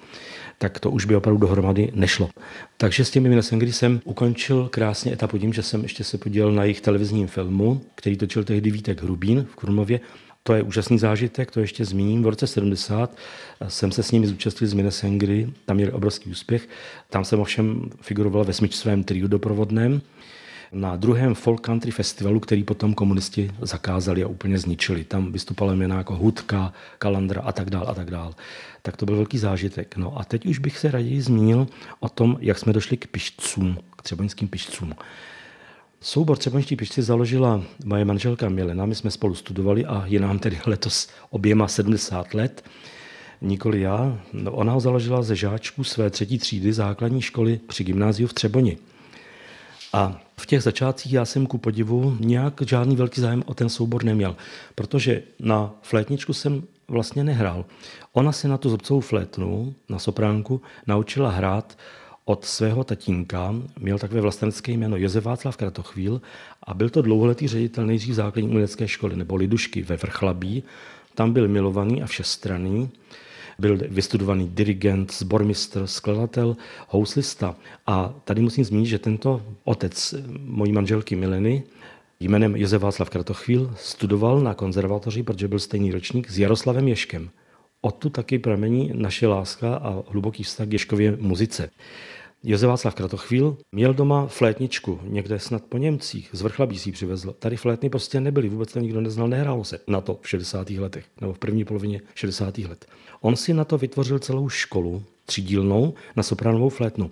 tak 0.59 0.81
to 0.81 0.91
už 0.91 1.05
by 1.05 1.17
opravdu 1.17 1.41
dohromady 1.41 1.91
nešlo. 1.95 2.29
Takže 2.77 3.05
s 3.05 3.11
těmi 3.11 3.29
Minnesengry 3.29 3.73
jsem 3.73 4.01
ukončil 4.05 4.69
krásně 4.69 5.13
etapu 5.13 5.39
tím, 5.39 5.53
že 5.53 5.63
jsem 5.63 5.83
ještě 5.83 6.05
se 6.05 6.19
podílel 6.19 6.53
na 6.53 6.63
jejich 6.63 6.81
televizním 6.81 7.27
filmu, 7.27 7.81
který 7.95 8.17
točil 8.17 8.45
tehdy 8.45 8.71
Vítek 8.71 9.03
Hrubín 9.03 9.47
v 9.53 9.57
Krumově. 9.57 10.01
To 10.43 10.55
je 10.55 10.63
úžasný 10.63 10.99
zážitek, 10.99 11.51
to 11.51 11.61
ještě 11.61 11.85
zmíním. 11.85 12.23
V 12.23 12.27
roce 12.27 12.47
70 12.47 13.17
jsem 13.69 13.93
se 13.93 14.03
s 14.03 14.11
nimi 14.11 14.27
zúčastnil 14.27 14.71
z 14.71 14.73
Minnesengry, 14.73 15.51
tam 15.65 15.77
měli 15.77 15.93
obrovský 15.93 16.31
úspěch. 16.31 16.69
Tam 17.11 17.25
jsem 17.25 17.41
ovšem 17.41 17.91
figuroval 18.01 18.45
ve 18.45 18.53
smyčcovém 18.53 19.05
triu 19.05 19.29
doprovodném 19.29 20.01
na 20.73 20.97
druhém 20.97 21.35
folk 21.35 21.61
country 21.61 21.91
festivalu, 21.91 22.41
který 22.41 22.65
potom 22.65 22.95
komunisti 22.95 23.51
zakázali 23.61 24.25
a 24.25 24.29
úplně 24.29 24.59
zničili. 24.59 25.05
Tam 25.05 25.33
vystupala 25.33 25.75
jména 25.75 25.97
jako 25.97 26.17
Hudka, 26.17 26.73
Kalandra 26.99 27.43
a 27.43 27.53
tak 27.53 27.71
dál 27.71 27.85
a 27.89 27.95
tak 27.95 28.11
dál. 28.11 28.35
Tak 28.83 28.97
to 28.97 29.07
byl 29.07 29.17
velký 29.17 29.39
zážitek. 29.39 29.97
No 29.97 30.19
a 30.19 30.25
teď 30.25 30.47
už 30.47 30.59
bych 30.59 30.79
se 30.79 30.91
raději 30.91 31.23
zmínil 31.23 31.67
o 32.01 32.09
tom, 32.09 32.37
jak 32.41 32.59
jsme 32.59 32.73
došli 32.73 32.97
k 32.97 33.07
pišcům, 33.07 33.79
k 33.97 34.03
třeboňským 34.03 34.49
pišcům. 34.49 34.95
Soubor 36.01 36.37
Třeboňští 36.37 36.77
pišci 36.77 37.03
založila 37.03 37.63
moje 37.85 38.05
manželka 38.05 38.49
Milena, 38.49 38.87
my 38.87 38.95
jsme 38.95 39.11
spolu 39.11 39.35
studovali 39.35 39.87
a 39.87 40.05
je 40.07 40.21
nám 40.21 40.39
tedy 40.39 40.59
letos 40.67 41.09
oběma 41.31 41.69
70 41.69 42.35
let. 42.35 42.65
Nikoli 43.41 43.81
já. 43.81 44.21
No, 44.33 44.53
ona 44.53 44.73
ho 44.73 44.81
založila 44.81 45.23
ze 45.23 45.37
žáčků 45.37 45.85
své 45.85 46.11
třetí 46.11 46.39
třídy 46.39 46.73
základní 46.73 47.23
školy 47.23 47.61
při 47.67 47.85
gymnáziu 47.85 48.29
v 48.29 48.33
Třeboni. 48.33 48.79
A 49.93 50.21
v 50.37 50.47
těch 50.47 50.63
začátcích 50.63 51.13
já 51.13 51.25
jsem 51.25 51.47
ku 51.47 51.59
podivu 51.59 52.17
nějak 52.21 52.63
žádný 52.67 52.97
velký 52.97 53.21
zájem 53.21 53.43
o 53.47 53.55
ten 53.55 53.69
soubor 53.69 54.05
neměl, 54.05 54.37
protože 54.75 55.23
na 55.39 55.75
flétničku 55.83 56.33
jsem 56.33 56.63
vlastně 56.89 57.25
nehrál. 57.25 57.65
Ona 58.13 58.33
se 58.33 58.49
na 58.49 58.59
tu 58.59 58.71
zobcovou 58.71 59.01
flétnu, 59.01 59.75
na 59.89 59.99
sopránku, 59.99 60.63
naučila 60.87 61.31
hrát 61.31 61.79
od 62.25 62.45
svého 62.45 62.85
tatínka 62.85 63.55
měl 63.79 63.99
takové 63.99 64.21
vlastenecké 64.21 64.73
jméno 64.73 64.97
Josef 64.97 65.25
Václav 65.25 65.57
Kratochvíl 65.57 66.21
a 66.63 66.75
byl 66.75 66.91
to 66.91 67.03
dlouholetý 67.03 67.49
ředitel 67.49 67.87
nejdřív 67.87 68.15
základní 68.15 68.49
umělecké 68.49 68.89
školy 68.89 69.17
nebo 69.17 69.37
Lidušky 69.37 69.83
ve 69.83 69.97
Vrchlabí. 69.97 70.63
Tam 71.15 71.33
byl 71.33 71.49
milovaný 71.49 72.03
a 72.03 72.07
všestranný. 72.07 72.91
Byl 73.61 73.79
vystudovaný 73.89 74.49
dirigent, 74.49 75.13
zbormistr, 75.13 75.87
skladatel, 75.87 76.57
houslista. 76.89 77.57
A 77.87 78.15
tady 78.25 78.41
musím 78.43 78.65
zmínit, 78.65 78.87
že 78.87 78.99
tento 78.99 79.43
otec 79.65 80.15
mojí 80.41 80.73
manželky 80.73 81.17
Mileny 81.17 81.63
jménem 82.21 82.57
Josef 82.57 82.83
Václav 82.83 83.11
Kratochvíl 83.11 83.75
studoval 83.77 84.41
na 84.41 84.55
konzervatoři, 84.55 85.23
protože 85.23 85.49
byl 85.49 85.59
stejný 85.59 85.93
ročník 85.93 86.31
s 86.31 86.39
Jaroslavem 86.39 86.89
Ješkem. 86.89 87.31
Odtud 87.81 88.13
taky 88.13 88.39
pramení 88.39 88.91
naše 88.95 89.27
láska 89.27 89.75
a 89.75 90.03
hluboký 90.11 90.43
vztah 90.43 90.69
k 90.69 90.73
Ješkově 90.73 91.17
muzice. 91.21 91.71
Josef 92.43 92.69
Václav 92.69 92.95
Kratochvíl 92.95 93.57
měl 93.73 93.95
doma 93.95 94.27
flétničku, 94.27 95.01
někde 95.03 95.39
snad 95.39 95.63
po 95.69 95.79
Němcích, 95.79 96.31
z 96.33 96.43
Vrchlabí 96.43 96.79
si 96.79 96.93
přivezl. 96.93 97.35
Tady 97.39 97.57
flétny 97.57 97.91
prostě 97.91 98.21
nebyly, 98.21 98.49
vůbec 98.49 98.73
to 98.73 98.79
nikdo 98.79 99.01
neznal, 99.01 99.29
nehrálo 99.29 99.65
se 99.65 99.81
na 99.87 100.01
to 100.01 100.19
v 100.23 100.29
60. 100.29 100.71
letech, 100.71 101.05
nebo 101.21 101.33
v 101.33 101.39
první 101.39 101.65
polovině 101.65 102.01
60. 102.15 102.59
let. 102.59 102.87
On 103.21 103.37
si 103.37 103.55
na 103.55 103.65
to 103.65 103.79
vytvořil 103.79 104.19
celou 104.19 104.49
školu, 104.49 105.03
třídílnou, 105.27 105.95
na 106.17 106.23
sopránovou 106.23 106.69
flétnu. 106.69 107.11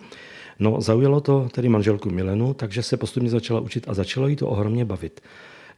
No, 0.59 0.81
zaujalo 0.81 1.21
to 1.21 1.49
tedy 1.53 1.69
manželku 1.69 2.11
Milenu, 2.11 2.55
takže 2.55 2.83
se 2.83 2.97
postupně 2.97 3.31
začala 3.31 3.61
učit 3.61 3.89
a 3.89 3.95
začalo 3.95 4.29
jí 4.29 4.37
to 4.37 4.49
ohromně 4.49 4.85
bavit. 4.85 5.21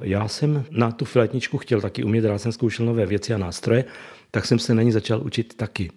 Já 0.01 0.29
jsem 0.29 0.65
na 0.71 0.91
tu 0.91 1.05
flétničku 1.05 1.59
chtěl 1.59 1.81
taky 1.81 2.05
umět, 2.05 2.25
rád 2.25 2.39
jsem 2.39 2.53
zkoušel 2.53 2.87
nové 2.87 3.07
věci 3.07 3.35
a 3.35 3.39
nástroje, 3.39 3.85
tak 4.31 4.47
jsem 4.47 4.59
se 4.59 4.75
na 4.75 4.83
ní 4.83 4.93
začal 4.93 5.23
učit 5.23 5.55
taky. 5.55 5.91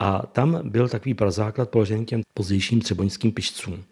A 0.00 0.26
tam 0.26 0.60
byl 0.64 0.88
takový 0.88 1.14
prazáklad 1.14 1.70
položený 1.70 2.04
těm 2.04 2.22
pozdějším 2.34 2.80
třeboňským 2.80 3.32
pišcům. 3.32 3.84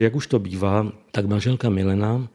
Jak 0.00 0.14
už 0.14 0.26
to 0.26 0.38
bývá, 0.38 0.92
tak 1.10 1.26
manželka 1.26 1.70
Milena 1.70 2.28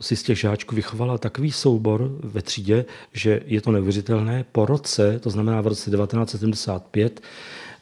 si 0.00 0.16
z 0.16 0.22
těch 0.22 0.38
žáčků 0.38 0.74
vychovala 0.74 1.18
takový 1.18 1.52
soubor 1.52 2.10
ve 2.22 2.42
třídě, 2.42 2.84
že 3.12 3.40
je 3.46 3.60
to 3.60 3.72
neuvěřitelné. 3.72 4.44
Po 4.52 4.66
roce, 4.66 5.18
to 5.18 5.30
znamená 5.30 5.60
v 5.60 5.66
roce 5.66 5.90
1975, 5.90 7.20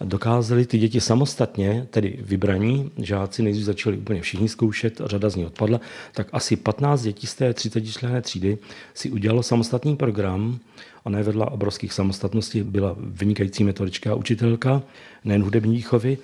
dokázali 0.00 0.66
ty 0.66 0.78
děti 0.78 1.00
samostatně, 1.00 1.86
tedy 1.90 2.18
vybraní, 2.22 2.90
žáci 2.98 3.42
nejdřív 3.42 3.64
začali 3.64 3.96
úplně 3.98 4.20
všichni 4.20 4.48
zkoušet, 4.48 5.00
řada 5.04 5.30
z 5.30 5.36
nich 5.36 5.46
odpadla, 5.46 5.80
tak 6.12 6.28
asi 6.32 6.56
15 6.56 7.02
dětí 7.02 7.26
z 7.26 7.34
té 7.34 7.54
30 7.54 7.80
členné 7.80 8.22
třídy 8.22 8.58
si 8.94 9.10
udělalo 9.10 9.42
samostatný 9.42 9.96
program. 9.96 10.58
Ona 11.04 11.18
je 11.18 11.24
vedla 11.24 11.50
obrovských 11.50 11.92
samostatností, 11.92 12.62
byla 12.62 12.96
vynikající 12.98 13.64
metodička 13.64 14.12
a 14.12 14.14
učitelka, 14.14 14.82
nejen 15.24 15.42
hudební 15.42 15.76
výchovy 15.76 16.18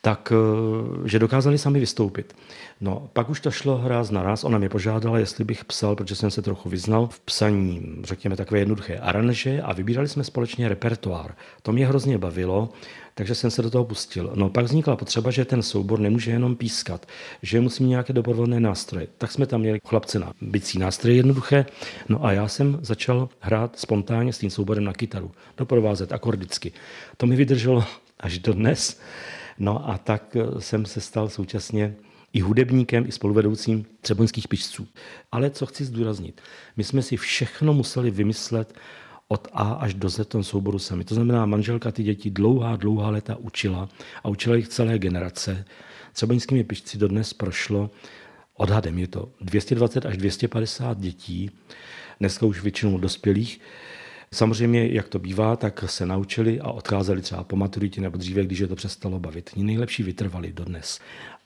tak 0.00 0.32
eh, 0.32 1.08
že 1.08 1.18
dokázali 1.18 1.58
sami 1.58 1.80
vystoupit. 1.80 2.36
No, 2.80 3.10
pak 3.12 3.30
už 3.30 3.40
to 3.40 3.50
šlo 3.50 3.80
ráz 3.84 4.10
na 4.10 4.22
ráz. 4.22 4.44
Ona 4.44 4.58
mě 4.58 4.68
požádala, 4.68 5.18
jestli 5.18 5.44
bych 5.44 5.64
psal, 5.64 5.96
protože 5.96 6.14
jsem 6.14 6.30
se 6.30 6.42
trochu 6.42 6.68
vyznal 6.68 7.06
v 7.06 7.20
psaní, 7.20 7.96
řekněme, 8.04 8.36
takové 8.36 8.60
jednoduché 8.60 8.98
aranže 8.98 9.62
a 9.62 9.72
vybírali 9.72 10.08
jsme 10.08 10.24
společně 10.24 10.68
repertoár. 10.68 11.34
To 11.62 11.72
mě 11.72 11.86
hrozně 11.86 12.18
bavilo, 12.18 12.68
takže 13.14 13.34
jsem 13.34 13.50
se 13.50 13.62
do 13.62 13.70
toho 13.70 13.84
pustil. 13.84 14.32
No, 14.34 14.50
pak 14.50 14.64
vznikla 14.64 14.96
potřeba, 14.96 15.30
že 15.30 15.44
ten 15.44 15.62
soubor 15.62 16.00
nemůže 16.00 16.30
jenom 16.30 16.56
pískat, 16.56 17.06
že 17.42 17.60
musí 17.60 17.82
mít 17.82 17.88
nějaké 17.88 18.12
doprovodné 18.12 18.60
nástroje. 18.60 19.06
Tak 19.18 19.32
jsme 19.32 19.46
tam 19.46 19.60
měli 19.60 19.80
chlapce 19.86 20.18
na 20.18 20.32
bicí 20.40 20.78
nástroje 20.78 21.16
jednoduché. 21.16 21.66
No 22.08 22.24
a 22.24 22.32
já 22.32 22.48
jsem 22.48 22.78
začal 22.82 23.28
hrát 23.40 23.78
spontánně 23.78 24.32
s 24.32 24.38
tím 24.38 24.50
souborem 24.50 24.84
na 24.84 24.92
kytaru, 24.92 25.30
doprovázet 25.56 26.12
akordicky. 26.12 26.72
To 27.16 27.26
mi 27.26 27.36
vydrželo 27.36 27.84
až 28.20 28.38
do 28.38 28.52
dnes. 28.52 29.00
No 29.60 29.90
a 29.90 29.98
tak 29.98 30.36
eh, 30.36 30.60
jsem 30.60 30.86
se 30.86 31.00
stal 31.00 31.28
současně 31.28 31.94
i 32.32 32.40
hudebníkem, 32.40 33.04
i 33.06 33.12
spoluvedoucím 33.12 33.86
třeboňských 34.00 34.48
pišců. 34.48 34.88
Ale 35.32 35.50
co 35.50 35.66
chci 35.66 35.84
zdůraznit, 35.84 36.40
my 36.76 36.84
jsme 36.84 37.02
si 37.02 37.16
všechno 37.16 37.74
museli 37.74 38.10
vymyslet 38.10 38.74
od 39.28 39.48
A 39.52 39.72
až 39.72 39.94
do 39.94 40.10
Z 40.10 40.26
tom 40.26 40.44
souboru 40.44 40.78
sami. 40.78 41.04
To 41.04 41.14
znamená, 41.14 41.46
manželka 41.46 41.90
ty 41.90 42.02
děti 42.02 42.30
dlouhá, 42.30 42.76
dlouhá 42.76 43.10
léta 43.10 43.36
učila 43.36 43.88
a 44.24 44.28
učila 44.28 44.56
jich 44.56 44.68
celé 44.68 44.98
generace. 44.98 45.64
Třeboňskými 46.12 46.64
pišci 46.64 46.98
dodnes 46.98 47.32
prošlo, 47.32 47.90
odhadem 48.54 48.98
je 48.98 49.08
to 49.08 49.28
220 49.40 50.06
až 50.06 50.16
250 50.16 50.98
dětí, 50.98 51.50
dneska 52.20 52.46
už 52.46 52.62
většinou 52.62 52.98
dospělých, 52.98 53.60
Samozřejmě, 54.34 54.88
jak 54.92 55.08
to 55.08 55.18
bývá, 55.18 55.56
tak 55.56 55.84
se 55.86 56.06
naučili 56.06 56.60
a 56.60 56.70
odcházeli 56.70 57.22
třeba 57.22 57.44
po 57.44 57.56
maturitě 57.56 58.00
nebo 58.00 58.18
dříve, 58.18 58.44
když 58.44 58.58
je 58.58 58.66
to 58.66 58.76
přestalo 58.76 59.18
bavit. 59.18 59.50
Ní 59.56 59.64
nejlepší 59.64 60.02
vytrvali 60.02 60.52
dodnes. 60.52 61.00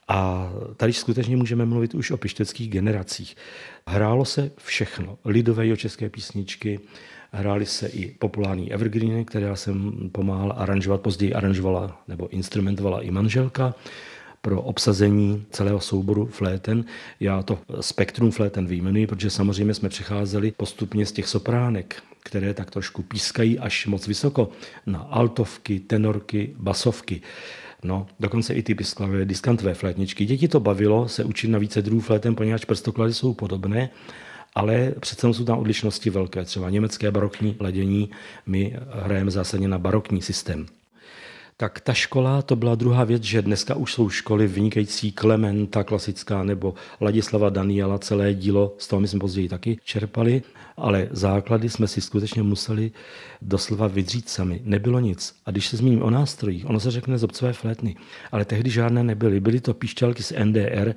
A 0.09 0.51
tady 0.77 0.93
skutečně 0.93 1.37
můžeme 1.37 1.65
mluvit 1.65 1.95
už 1.95 2.11
o 2.11 2.17
pišteckých 2.17 2.71
generacích. 2.71 3.37
Hrálo 3.87 4.25
se 4.25 4.51
všechno. 4.65 5.19
Lidové 5.25 5.77
české 5.77 6.09
písničky, 6.09 6.81
hrály 7.33 7.67
se 7.67 7.87
i 7.87 8.11
populární 8.11 8.73
evergreeny, 8.73 9.25
které 9.25 9.47
já 9.47 9.57
jsem 9.57 9.93
pomáhal 10.13 10.55
aranžovat, 10.57 11.01
později 11.01 11.35
aranžovala 11.35 12.03
nebo 12.09 12.29
instrumentovala 12.29 13.01
i 13.01 13.11
manželka 13.11 13.75
pro 14.45 14.63
obsazení 14.63 15.45
celého 15.51 15.81
souboru 15.81 16.27
fléten. 16.27 16.85
Já 17.21 17.43
to 17.43 17.59
spektrum 17.81 18.31
fléten 18.31 18.67
vyjmenuji, 18.67 19.07
protože 19.07 19.31
samozřejmě 19.31 19.75
jsme 19.75 19.89
přecházeli 19.89 20.51
postupně 20.51 21.07
z 21.07 21.13
těch 21.13 21.29
sopránek, 21.29 22.03
které 22.23 22.55
tak 22.55 22.71
trošku 22.71 23.03
pískají 23.03 23.59
až 23.59 23.87
moc 23.87 24.07
vysoko, 24.07 24.49
na 24.87 24.99
altovky, 24.99 25.81
tenorky, 25.81 26.55
basovky. 26.59 27.23
No, 27.83 28.07
dokonce 28.21 28.55
i 28.55 28.63
ty 28.63 28.75
pisklavé 28.75 29.25
diskantové 29.25 29.75
flétničky. 29.75 30.25
Děti 30.27 30.49
to 30.49 30.61
bavilo 30.61 31.09
se 31.09 31.25
učit 31.25 31.49
na 31.49 31.59
více 31.59 31.83
druhů 31.83 32.01
flétem, 32.01 32.35
poněvadž 32.35 32.65
prstoklady 32.65 33.15
jsou 33.15 33.35
podobné, 33.35 33.91
ale 34.55 34.95
přece 35.01 35.33
jsou 35.33 35.45
tam 35.45 35.59
odlišnosti 35.59 36.11
velké. 36.11 36.45
Třeba 36.45 36.71
německé 36.71 37.11
barokní 37.11 37.57
ladění, 37.61 38.11
my 38.47 38.77
hrajeme 38.91 39.31
zásadně 39.31 39.69
na 39.69 39.79
barokní 39.79 40.23
systém. 40.23 40.67
Tak 41.57 41.81
ta 41.81 41.95
škola, 41.95 42.43
to 42.43 42.57
byla 42.57 42.75
druhá 42.75 43.05
věc, 43.05 43.23
že 43.23 43.43
dneska 43.43 43.75
už 43.75 43.93
jsou 43.93 44.09
školy 44.09 44.47
vynikající 44.47 45.13
Klementa 45.13 45.85
klasická 45.85 46.45
nebo 46.45 46.75
Ladislava 47.01 47.51
Daniela, 47.51 47.99
celé 47.99 48.35
dílo, 48.35 48.75
z 48.79 48.89
toho 48.89 49.01
my 49.01 49.09
jsme 49.09 49.21
později 49.21 49.49
taky 49.49 49.79
čerpali, 49.85 50.43
ale 50.77 51.09
základy 51.11 51.69
jsme 51.69 51.89
si 51.89 52.01
skutečně 52.01 52.43
museli 52.43 52.93
doslova 53.43 53.87
vydřít 53.87 54.29
sami. 54.29 54.61
Nebylo 54.65 55.01
nic. 55.01 55.35
A 55.47 55.51
když 55.51 55.69
se 55.69 55.77
zmíním 55.77 56.03
o 56.03 56.11
nástrojích, 56.11 56.67
ono 56.71 56.81
se 56.81 56.91
řekne 56.91 57.19
zobcové 57.19 57.53
flétny, 57.53 57.97
ale 58.33 58.45
tehdy 58.45 58.71
žádné 58.71 59.05
nebyly. 59.05 59.41
Byly 59.41 59.61
to 59.61 59.75
píšťalky 59.75 60.23
z 60.23 60.33
NDR, 60.45 60.95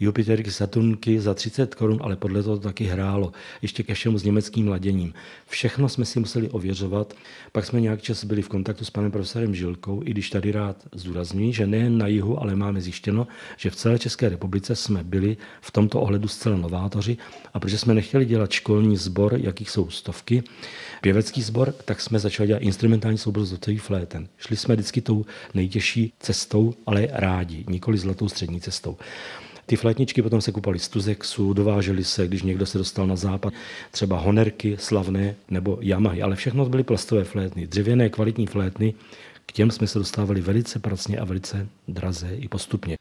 Jupiterky, 0.00 0.50
Saturnky 0.50 1.20
za 1.20 1.34
30 1.34 1.74
korun, 1.74 1.98
ale 2.02 2.16
podle 2.16 2.42
toho 2.42 2.56
to 2.56 2.62
taky 2.62 2.84
hrálo. 2.84 3.32
Ještě 3.62 3.82
ke 3.82 3.94
všemu 3.94 4.18
s 4.18 4.24
německým 4.24 4.68
laděním. 4.68 5.14
Všechno 5.48 5.88
jsme 5.88 6.04
si 6.04 6.20
museli 6.20 6.50
ověřovat. 6.50 7.14
Pak 7.52 7.66
jsme 7.66 7.80
nějak 7.80 8.02
čas 8.02 8.24
byli 8.24 8.42
v 8.42 8.48
kontaktu 8.48 8.84
s 8.84 8.90
panem 8.90 9.10
profesorem 9.10 9.54
Žilkou, 9.54 10.02
i 10.04 10.10
když 10.10 10.30
tady 10.30 10.52
rád 10.52 10.76
zdůrazňuji, 10.94 11.52
že 11.52 11.66
nejen 11.66 11.98
na 11.98 12.06
jihu, 12.06 12.42
ale 12.42 12.54
máme 12.54 12.80
zjištěno, 12.80 13.26
že 13.56 13.70
v 13.70 13.76
celé 13.76 13.98
České 13.98 14.28
republice 14.28 14.76
jsme 14.76 15.04
byli 15.04 15.36
v 15.60 15.70
tomto 15.70 16.00
ohledu 16.00 16.28
zcela 16.28 16.56
novátoři 16.56 17.16
a 17.54 17.60
protože 17.60 17.78
jsme 17.78 17.94
nechtěli 17.94 18.24
dělat 18.24 18.50
školní 18.50 18.96
sbor, 18.96 19.34
jakých 19.42 19.70
jsou 19.70 19.90
stovky, 19.90 20.42
pěvecký 21.00 21.42
sbor, 21.42 21.72
tak 21.84 22.00
jsme 22.00 22.18
začali 22.18 22.46
dělat 22.46 22.62
instrumentální 22.62 23.18
soubor 23.18 23.44
z 23.44 23.58
fléten. 23.78 24.28
Šli 24.38 24.56
jsme 24.56 24.74
vždycky 24.74 25.00
tou 25.00 25.26
nejtěžší 25.54 26.12
cestou, 26.20 26.74
ale 26.86 27.08
rádi, 27.12 27.64
nikoli 27.68 27.98
zlatou 27.98 28.28
střední 28.28 28.60
cestou. 28.60 28.96
Ty 29.68 29.76
flétničky 29.76 30.22
potom 30.22 30.40
se 30.40 30.52
kupaly 30.52 30.78
z 30.78 30.88
Tuzexu, 30.88 31.52
dovážely 31.52 32.04
se, 32.04 32.28
když 32.28 32.42
někdo 32.42 32.66
se 32.66 32.78
dostal 32.78 33.06
na 33.06 33.16
západ, 33.16 33.52
třeba 33.90 34.18
Honerky 34.18 34.76
slavné 34.80 35.34
nebo 35.50 35.78
Yamahy, 35.80 36.22
ale 36.22 36.36
všechno 36.36 36.66
byly 36.66 36.82
plastové 36.82 37.24
flétny, 37.24 37.66
dřevěné 37.66 38.08
kvalitní 38.08 38.46
flétny, 38.46 38.94
k 39.46 39.52
těm 39.52 39.70
jsme 39.70 39.86
se 39.86 39.98
dostávali 39.98 40.40
velice 40.40 40.78
pracně 40.78 41.18
a 41.18 41.24
velice 41.24 41.68
draze 41.88 42.36
i 42.36 42.48
postupně. 42.48 42.97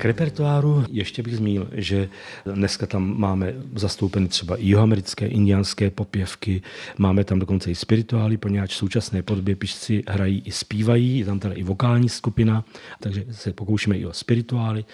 K 0.00 0.04
repertoáru 0.04 0.84
ještě 0.90 1.22
bych 1.22 1.36
zmínil, 1.36 1.68
že 1.72 2.08
dneska 2.54 2.86
tam 2.86 3.18
máme 3.18 3.54
zastoupeny 3.74 4.28
třeba 4.28 4.56
i 4.56 4.64
jihoamerické, 4.64 5.26
indiánské 5.26 5.90
popěvky, 5.90 6.62
máme 6.98 7.24
tam 7.24 7.38
dokonce 7.38 7.70
i 7.70 7.74
spirituály, 7.74 8.36
poněvadž 8.36 8.74
současné 8.74 9.22
podobě 9.22 9.56
pišci 9.56 10.02
hrají 10.08 10.42
i 10.44 10.52
zpívají, 10.52 11.18
je 11.18 11.24
tam 11.24 11.38
teda 11.38 11.54
i 11.54 11.62
vokální 11.62 12.08
skupina, 12.08 12.64
takže 13.00 13.24
se 13.30 13.52
pokoušíme 13.52 13.98
i 13.98 14.06
o 14.06 14.12
spirituály. 14.12 14.84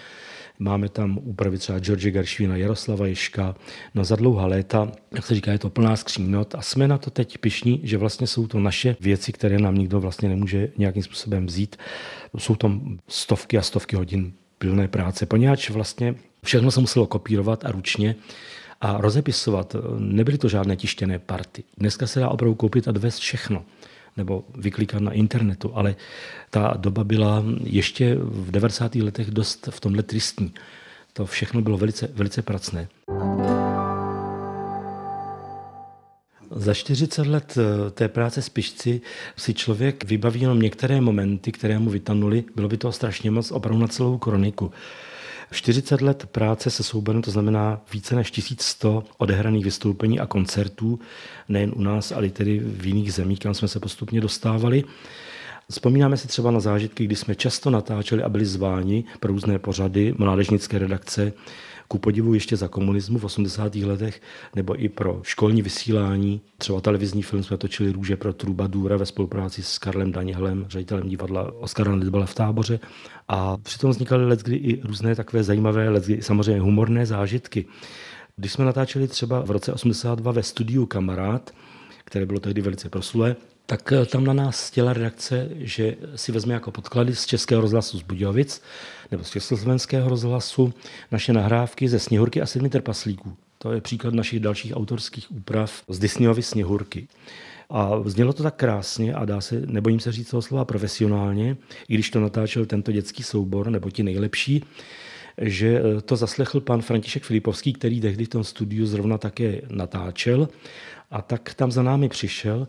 Máme 0.59 0.89
tam 0.89 1.19
úpravy 1.23 1.59
třeba 1.59 1.79
George 1.79 2.11
Garšvína, 2.11 2.57
Jaroslava 2.57 3.07
Ješka. 3.07 3.55
No 3.95 4.05
za 4.05 4.17
dlouhá 4.17 4.47
léta, 4.47 4.93
jak 5.15 5.27
se 5.27 5.35
říká, 5.35 5.53
je 5.53 5.59
to 5.59 5.71
plná 5.71 5.97
skříň 5.97 6.31
not 6.31 6.55
a 6.55 6.63
jsme 6.63 6.89
na 6.89 6.99
to 6.99 7.11
teď 7.11 7.39
pišní, 7.39 7.81
že 7.83 7.99
vlastně 7.99 8.27
jsou 8.27 8.47
to 8.47 8.61
naše 8.61 8.97
věci, 9.01 9.33
které 9.33 9.59
nám 9.59 9.75
nikdo 9.75 10.01
vlastně 10.01 10.29
nemůže 10.29 10.69
nějakým 10.79 11.03
způsobem 11.03 11.47
vzít. 11.47 11.77
Jsou 12.39 12.57
tam 12.57 12.99
stovky 13.09 13.59
a 13.59 13.63
stovky 13.63 13.97
hodin 13.97 14.33
pilné 14.59 14.89
práce, 14.89 15.27
poněvadž 15.27 15.71
vlastně 15.71 16.15
všechno 16.45 16.71
se 16.71 16.81
muselo 16.81 17.07
kopírovat 17.07 17.65
a 17.65 17.73
ručně 17.73 18.17
a 18.81 19.01
rozepisovat. 19.01 19.77
Nebyly 19.99 20.39
to 20.39 20.49
žádné 20.49 20.77
tištěné 20.77 21.19
party. 21.19 21.65
Dneska 21.79 22.07
se 22.07 22.21
dá 22.21 22.29
opravdu 22.29 22.55
koupit 22.55 22.89
a 22.89 22.93
dovést 22.93 23.19
všechno. 23.19 23.65
nebo 24.17 24.45
vyklikat 24.55 25.03
na 25.03 25.13
internetu, 25.13 25.73
ale 25.75 25.97
ta 26.51 26.75
doba 26.77 27.05
byla 27.05 27.45
ještě 27.63 28.15
v 28.15 28.51
90. 28.51 28.95
letech 28.95 29.31
dost 29.31 29.69
v 29.71 29.81
tomhle 29.81 30.03
tristní. 30.03 30.55
To 31.13 31.27
všechno 31.27 31.63
bylo 31.63 31.79
velice, 31.79 32.09
velice 32.15 32.43
pracné. 32.43 32.89
Za 36.57 36.75
40 36.75 37.27
let 37.27 37.59
eh, 37.59 37.91
té 37.91 38.09
práce 38.09 38.43
s 38.43 38.49
pišci 38.49 39.01
si 39.37 39.55
člověk 39.55 40.05
vybaví 40.05 40.41
jenom 40.41 40.61
některé 40.61 41.01
momenty, 41.01 41.53
které 41.53 41.79
mu 41.79 41.91
vytanuly. 41.91 42.45
Bylo 42.55 42.69
by 42.69 42.77
to 42.77 42.93
strašně 42.93 43.31
moc 43.31 43.51
opravdu 43.51 43.81
na 43.81 43.89
celou 43.89 44.19
kroniku. 44.19 44.73
40 45.51 46.01
let 46.01 46.27
práce 46.33 46.71
se 46.71 46.83
souborem, 46.83 47.23
to 47.23 47.31
znamená 47.31 47.81
více 47.93 48.17
než 48.17 48.31
1100 48.31 49.05
odehraných 49.19 49.65
vystoupení 49.65 50.21
a 50.21 50.27
koncertů, 50.27 50.99
nejen 51.49 51.73
u 51.77 51.83
nás, 51.83 52.13
ale 52.13 52.29
tedy 52.29 52.59
v 52.59 52.87
jiných 52.87 53.13
zemích, 53.13 53.39
kam 53.39 53.55
jsme 53.55 53.69
se 53.69 53.81
postupně 53.81 54.21
dostávali. 54.21 54.85
Vzpomínáme 55.71 56.17
si 56.17 56.29
třeba 56.29 56.51
na 56.51 56.61
zážitky, 56.61 57.05
kdy 57.05 57.17
jsme 57.17 57.35
často 57.35 57.71
natáčeli 57.71 58.23
a 58.23 58.29
byli 58.29 58.47
zváni 58.47 59.05
pro 59.21 59.33
různé 59.33 59.59
pořady 59.59 60.15
mládežnické 60.19 60.79
redakce, 60.79 61.33
ku 61.89 61.99
podivu 61.99 62.35
ještě 62.35 62.57
za 62.57 62.69
komunismu 62.69 63.19
v 63.19 63.25
80. 63.25 63.75
letech, 63.75 64.21
nebo 64.55 64.83
i 64.83 64.89
pro 64.89 65.21
školní 65.23 65.63
vysílání. 65.63 66.41
Třeba 66.59 66.81
televizní 66.81 67.23
film 67.23 67.43
jsme 67.43 67.57
točili 67.57 67.93
Růže 67.93 68.17
pro 68.17 68.33
Trubadůra 68.33 68.97
ve 68.97 69.07
spolupráci 69.07 69.63
s 69.63 69.79
Karlem 69.79 70.13
Danielem, 70.13 70.67
ředitelem 70.69 71.09
divadla 71.09 71.53
Oskara 71.53 71.95
Lidbala 71.95 72.27
v 72.27 72.35
táboře. 72.35 72.81
A 73.29 73.57
přitom 73.57 73.91
vznikaly 73.91 74.27
letkdy 74.27 74.57
i 74.57 74.81
různé 74.83 75.15
takové 75.15 75.43
zajímavé, 75.43 75.89
letkdy 75.89 76.23
samozřejmě 76.23 76.61
humorné 76.61 77.07
zážitky. 77.07 77.67
Když 78.37 78.53
jsme 78.53 78.65
natáčeli 78.65 79.09
třeba 79.09 79.41
v 79.41 79.51
roce 79.51 79.73
82 79.73 80.33
ve 80.33 80.43
studiu 80.43 80.87
Kamarád, 80.87 81.51
které 82.05 82.27
bylo 82.27 82.41
tehdy 82.41 82.61
velice 82.61 82.89
proslulé, 82.89 83.37
tak 83.67 83.93
eh, 83.93 84.07
tam 84.07 84.25
na 84.25 84.33
nás 84.33 84.71
chtěla 84.71 84.93
redakce, 84.93 85.49
že 85.55 85.97
si 86.15 86.33
vezme 86.33 86.55
jako 86.55 86.71
podklady 86.71 87.15
z 87.15 87.27
Českého 87.27 87.61
rozhlasu 87.61 87.99
z 87.99 88.03
Budějovic 88.03 88.63
nebo 89.11 89.25
z 89.25 89.31
Československého 89.31 90.09
rozhlasu 90.09 90.75
naše 91.11 91.33
nahrávky 91.33 91.89
ze 91.89 91.99
Sněhurky 91.99 92.43
a 92.43 92.47
sedmi 92.47 92.69
trpaslíků. 92.69 93.37
To 93.59 93.73
je 93.73 93.81
příklad 93.81 94.15
našich 94.15 94.41
dalších 94.41 94.77
autorských 94.77 95.33
úprav 95.33 95.83
z 95.89 95.99
Disneyovy 95.99 96.43
Sněhurky. 96.43 97.09
A 97.71 97.91
znělo 98.05 98.33
to 98.33 98.43
tak 98.43 98.55
krásně 98.57 99.15
a 99.15 99.25
dá 99.25 99.41
se, 99.41 99.63
nebojím 99.67 100.01
se 100.01 100.13
říct 100.13 100.31
toho 100.31 100.43
slova 100.43 100.65
profesionálně, 100.65 101.57
i 101.89 101.95
když 101.95 102.11
to 102.11 102.21
natáčel 102.21 102.67
tento 102.67 102.93
dětský 102.93 103.23
soubor, 103.23 103.71
nebo 103.71 103.91
ti 103.91 104.03
nejlepší, 104.03 104.65
že 105.41 105.81
eh, 105.81 106.01
to 106.01 106.17
zaslechl 106.17 106.61
pan 106.61 106.83
František 106.83 107.25
Filipovský, 107.25 107.73
který 107.73 108.01
tehdy 108.01 108.25
v 108.25 108.29
tom 108.29 108.45
studiu 108.45 108.87
zrovna 108.87 109.19
také 109.19 109.61
natáčel 109.71 110.49
a 111.11 111.23
tak 111.23 111.55
tam 111.55 111.73
za 111.73 111.83
námi 111.83 112.09
přišel 112.09 112.67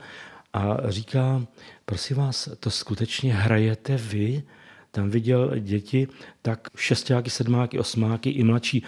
a 0.58 0.92
říká, 0.92 1.46
prosím 1.86 2.18
vás, 2.18 2.50
to 2.60 2.72
skutečně 2.72 3.34
hrajete 3.34 3.98
vy? 3.98 4.44
Tam 4.92 5.10
viděl 5.10 5.52
děti, 5.60 6.08
tak 6.42 6.68
šestáky, 6.78 7.30
sedmáky, 7.30 7.80
osmáky 7.80 8.30
i 8.30 8.44
mladší. 8.44 8.84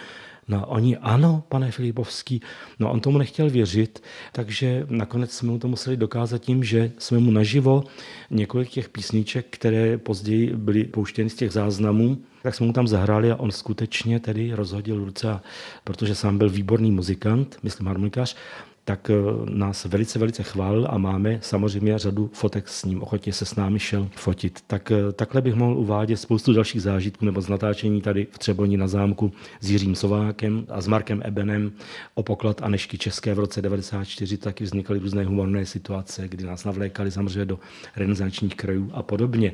No 0.48 0.66
oni 0.66 0.96
ano, 0.96 1.42
pane 1.48 1.70
Filipovský, 1.70 2.42
no 2.78 2.90
on 2.90 3.00
tomu 3.00 3.18
nechtěl 3.18 3.50
věřit, 3.50 4.02
takže 4.32 4.86
nakonec 4.88 5.32
jsme 5.32 5.50
mu 5.50 5.58
to 5.58 5.68
museli 5.68 5.96
dokázat 5.96 6.38
tím, 6.38 6.64
že 6.64 6.92
jsme 6.98 7.18
mu 7.18 7.30
naživo 7.30 7.84
několik 8.30 8.68
těch 8.68 8.88
písniček, 8.88 9.46
které 9.50 9.98
později 9.98 10.56
byly 10.56 10.84
pouštěny 10.84 11.30
z 11.30 11.34
těch 11.34 11.52
záznamů, 11.52 12.18
tak 12.42 12.54
jsme 12.54 12.66
mu 12.66 12.72
tam 12.72 12.88
zahráli 12.88 13.30
a 13.30 13.36
on 13.36 13.50
skutečně 13.50 14.20
tedy 14.20 14.52
rozhodil 14.54 15.04
ruce, 15.04 15.40
protože 15.84 16.14
sám 16.14 16.38
byl 16.38 16.50
výborný 16.50 16.90
muzikant, 16.90 17.58
myslím 17.62 17.86
harmonikař, 17.86 18.36
tak 18.84 19.10
eh, 19.10 19.14
nás 19.50 19.84
velice, 19.84 20.18
velice 20.18 20.42
chválil 20.42 20.86
a 20.90 20.98
máme 20.98 21.38
samozřejmě 21.42 21.98
řadu 21.98 22.30
fotek 22.32 22.68
s 22.68 22.84
ním. 22.84 23.02
Ochotně 23.02 23.32
se 23.32 23.44
s 23.44 23.56
námi 23.56 23.78
šel 23.78 24.08
fotit. 24.16 24.60
Tak 24.66 24.90
eh, 24.92 25.12
takhle 25.12 25.42
bych 25.42 25.54
mohl 25.54 25.78
uvádět 25.78 26.20
spoustu 26.20 26.52
dalších 26.52 26.82
zážitků 26.82 27.24
nebo 27.24 27.40
z 27.40 27.48
natáčení 27.48 28.00
tady 28.00 28.26
v 28.30 28.38
Třeboni 28.38 28.76
na 28.76 28.88
zámku 28.88 29.32
s 29.60 29.70
Jiřím 29.70 29.94
Sovákem 29.94 30.66
a 30.68 30.80
s 30.80 30.86
Markem 30.86 31.22
Ebenem 31.24 31.72
o 32.14 32.22
poklad 32.22 32.62
Anešky 32.62 32.98
České 32.98 33.34
v 33.34 33.38
roce 33.38 33.62
94 33.62 34.36
taky 34.36 34.64
vznikaly 34.64 34.98
různé 34.98 35.24
humorné 35.24 35.66
situace, 35.66 36.28
kdy 36.28 36.44
nás 36.44 36.64
navlékali 36.64 37.10
samozřejmě 37.10 37.44
do 37.44 37.58
renesančních 37.96 38.54
krajů 38.54 38.90
a 38.94 39.02
podobně. 39.02 39.52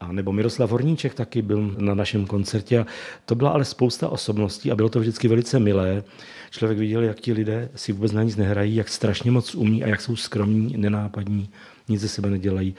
A 0.00 0.12
nebo 0.12 0.32
Miroslav 0.32 0.70
Horníček 0.70 1.14
taky 1.14 1.42
byl 1.42 1.74
na 1.78 1.94
našem 1.94 2.26
koncertě. 2.26 2.78
A 2.78 2.86
to 3.24 3.34
byla 3.34 3.50
ale 3.50 3.64
spousta 3.64 4.08
osobností 4.08 4.72
a 4.72 4.76
bylo 4.76 4.88
to 4.88 5.00
vždycky 5.00 5.28
velice 5.28 5.58
milé. 5.58 6.04
Člověk 6.50 6.78
viděl, 6.78 7.02
jak 7.02 7.20
ti 7.20 7.32
lidé 7.32 7.68
si 7.74 7.92
vůbec 7.92 8.12
na 8.12 8.22
nic 8.22 8.36
nehrají, 8.36 8.76
jak 8.76 8.88
strašně 8.88 9.30
moc 9.30 9.54
umí 9.54 9.84
a 9.84 9.88
jak 9.88 10.00
jsou 10.00 10.16
skromní, 10.16 10.76
nenápadní, 10.76 11.50
nic 11.88 12.00
ze 12.00 12.08
sebe 12.08 12.30
nedělají. 12.30 12.74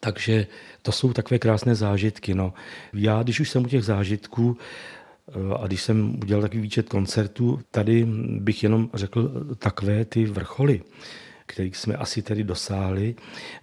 Takže 0.00 0.46
to 0.82 0.92
jsou 0.92 1.12
takové 1.12 1.38
krásné 1.38 1.74
zážitky. 1.74 2.34
No. 2.34 2.54
Já, 2.92 3.22
když 3.22 3.40
už 3.40 3.50
jsem 3.50 3.64
u 3.64 3.68
těch 3.68 3.84
zážitků, 3.84 4.56
eh, 5.28 5.32
a 5.60 5.66
když 5.66 5.82
jsem 5.82 6.18
udělal 6.22 6.42
takový 6.42 6.62
výčet 6.62 6.88
koncertů, 6.88 7.60
tady 7.70 8.06
bych 8.40 8.62
jenom 8.62 8.90
řekl 8.94 9.46
takové 9.58 10.04
ty 10.04 10.24
vrcholy 10.24 10.82
kterých 11.46 11.76
jsme 11.76 11.94
asi 11.94 12.22
tedy 12.22 12.44
dosáhli. 12.44 13.14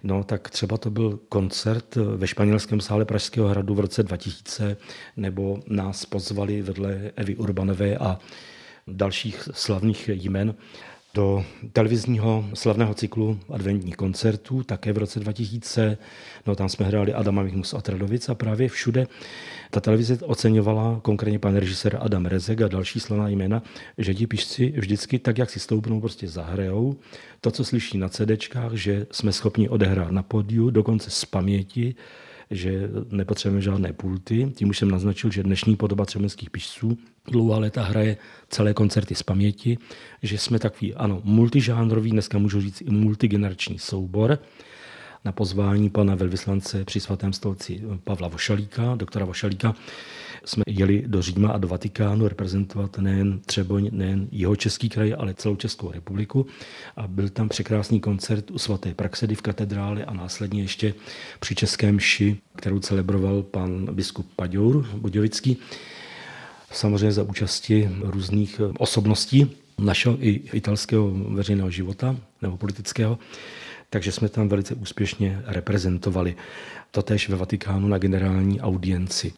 No 0.02 0.24
tak 0.24 0.50
třeba 0.50 0.78
to 0.78 0.90
byl 0.90 1.18
koncert 1.28 1.96
ve 1.96 2.26
španělském 2.26 2.80
sále 2.80 3.04
Pražského 3.04 3.48
hradu 3.48 3.74
v 3.74 3.80
roce 3.80 4.02
2000, 4.02 4.76
nebo 5.16 5.58
nás 5.66 6.06
pozvali 6.06 6.62
vedle 6.62 7.10
Evy 7.16 7.36
Urbanové 7.36 7.96
a 7.96 8.18
dalších 8.86 9.48
slavných 9.52 10.08
jmen 10.08 10.54
do 11.14 11.44
televizního 11.72 12.44
slavného 12.54 12.94
cyklu 12.94 13.40
adventních 13.48 13.96
koncertů, 13.96 14.62
také 14.62 14.92
v 14.92 14.98
roce 14.98 15.20
2000. 15.20 15.98
No, 16.46 16.56
tam 16.56 16.68
jsme 16.68 16.86
hráli 16.86 17.14
Adama 17.14 17.42
Michmus 17.42 17.74
Atradovic 17.74 18.28
a 18.28 18.34
právě 18.34 18.68
všude 18.68 19.06
ta 19.70 19.80
televize 19.80 20.18
oceňovala 20.22 21.00
konkrétně 21.02 21.38
pan 21.38 21.56
režisér 21.56 21.98
Adam 22.00 22.26
Rezek 22.26 22.60
a 22.60 22.68
další 22.68 23.00
slavná 23.00 23.28
jména, 23.28 23.62
že 23.98 24.14
ti 24.14 24.26
pišci 24.26 24.74
vždycky 24.76 25.18
tak, 25.18 25.38
jak 25.38 25.50
si 25.50 25.60
stoupnou, 25.60 26.00
prostě 26.00 26.28
zahrajou. 26.28 26.96
To, 27.40 27.50
co 27.50 27.64
slyší 27.64 27.98
na 27.98 28.08
CDčkách, 28.08 28.72
že 28.72 29.06
jsme 29.10 29.32
schopni 29.32 29.68
odehrát 29.68 30.10
na 30.10 30.22
podiu, 30.22 30.70
dokonce 30.70 31.10
z 31.10 31.24
paměti, 31.24 31.94
že 32.50 32.90
nepotřebujeme 33.10 33.62
žádné 33.62 33.92
pulty. 33.92 34.52
Tím 34.54 34.68
už 34.68 34.78
jsem 34.78 34.90
naznačil, 34.90 35.30
že 35.30 35.42
dnešní 35.42 35.76
podoba 35.76 36.04
třemenských 36.04 36.50
pišců 36.50 36.98
dlouhá 37.30 37.58
léta 37.58 37.82
hraje 37.82 38.16
celé 38.48 38.74
koncerty 38.74 39.14
z 39.14 39.22
paměti, 39.22 39.78
že 40.22 40.38
jsme 40.38 40.58
takový, 40.58 40.94
ano, 40.94 41.20
multižánrový, 41.24 42.10
dneska 42.10 42.38
můžu 42.38 42.60
říct 42.60 42.80
i 42.80 42.90
multigenerační 42.90 43.78
soubor, 43.78 44.38
na 45.24 45.32
pozvání 45.32 45.90
pana 45.90 46.14
velvyslance 46.14 46.84
při 46.84 47.00
svatém 47.00 47.32
stolci 47.32 47.82
Pavla 48.04 48.28
Vošalíka, 48.28 48.94
doktora 48.94 49.24
Vošalíka, 49.24 49.74
jsme 50.44 50.62
jeli 50.66 51.04
do 51.06 51.22
Říma 51.22 51.48
a 51.48 51.58
do 51.58 51.68
Vatikánu 51.68 52.28
reprezentovat 52.28 52.98
nejen 52.98 53.40
Třeboň, 53.46 53.88
nejen 53.92 54.28
jeho 54.32 54.56
český 54.56 54.88
kraj, 54.88 55.14
ale 55.18 55.34
celou 55.34 55.56
Českou 55.56 55.90
republiku. 55.90 56.46
A 56.96 57.08
byl 57.08 57.28
tam 57.28 57.48
překrásný 57.48 58.00
koncert 58.00 58.50
u 58.50 58.58
svaté 58.58 58.94
Praxedy 58.94 59.34
v 59.34 59.42
katedrále 59.42 60.04
a 60.04 60.14
následně 60.14 60.62
ještě 60.62 60.94
při 61.40 61.54
českém 61.54 62.00
ši, 62.00 62.36
kterou 62.56 62.78
celebroval 62.78 63.42
pan 63.42 63.94
biskup 63.94 64.26
Paďour 64.36 64.86
Budějovický, 64.96 65.56
samozřejmě 66.72 67.12
za 67.12 67.22
účasti 67.22 67.90
různých 68.00 68.60
osobností 68.78 69.50
našeho 69.78 70.16
i 70.20 70.30
italského 70.52 71.10
veřejného 71.10 71.70
života 71.70 72.16
nebo 72.42 72.56
politického 72.56 73.18
takže 73.92 74.12
jsme 74.12 74.28
tam 74.28 74.48
velice 74.48 74.74
úspěšně 74.74 75.42
reprezentovali. 75.46 76.36
Totež 76.90 77.28
ve 77.28 77.36
Vatikánu 77.36 77.88
na 77.88 77.98
generální 77.98 78.60
audienci. 78.60 79.32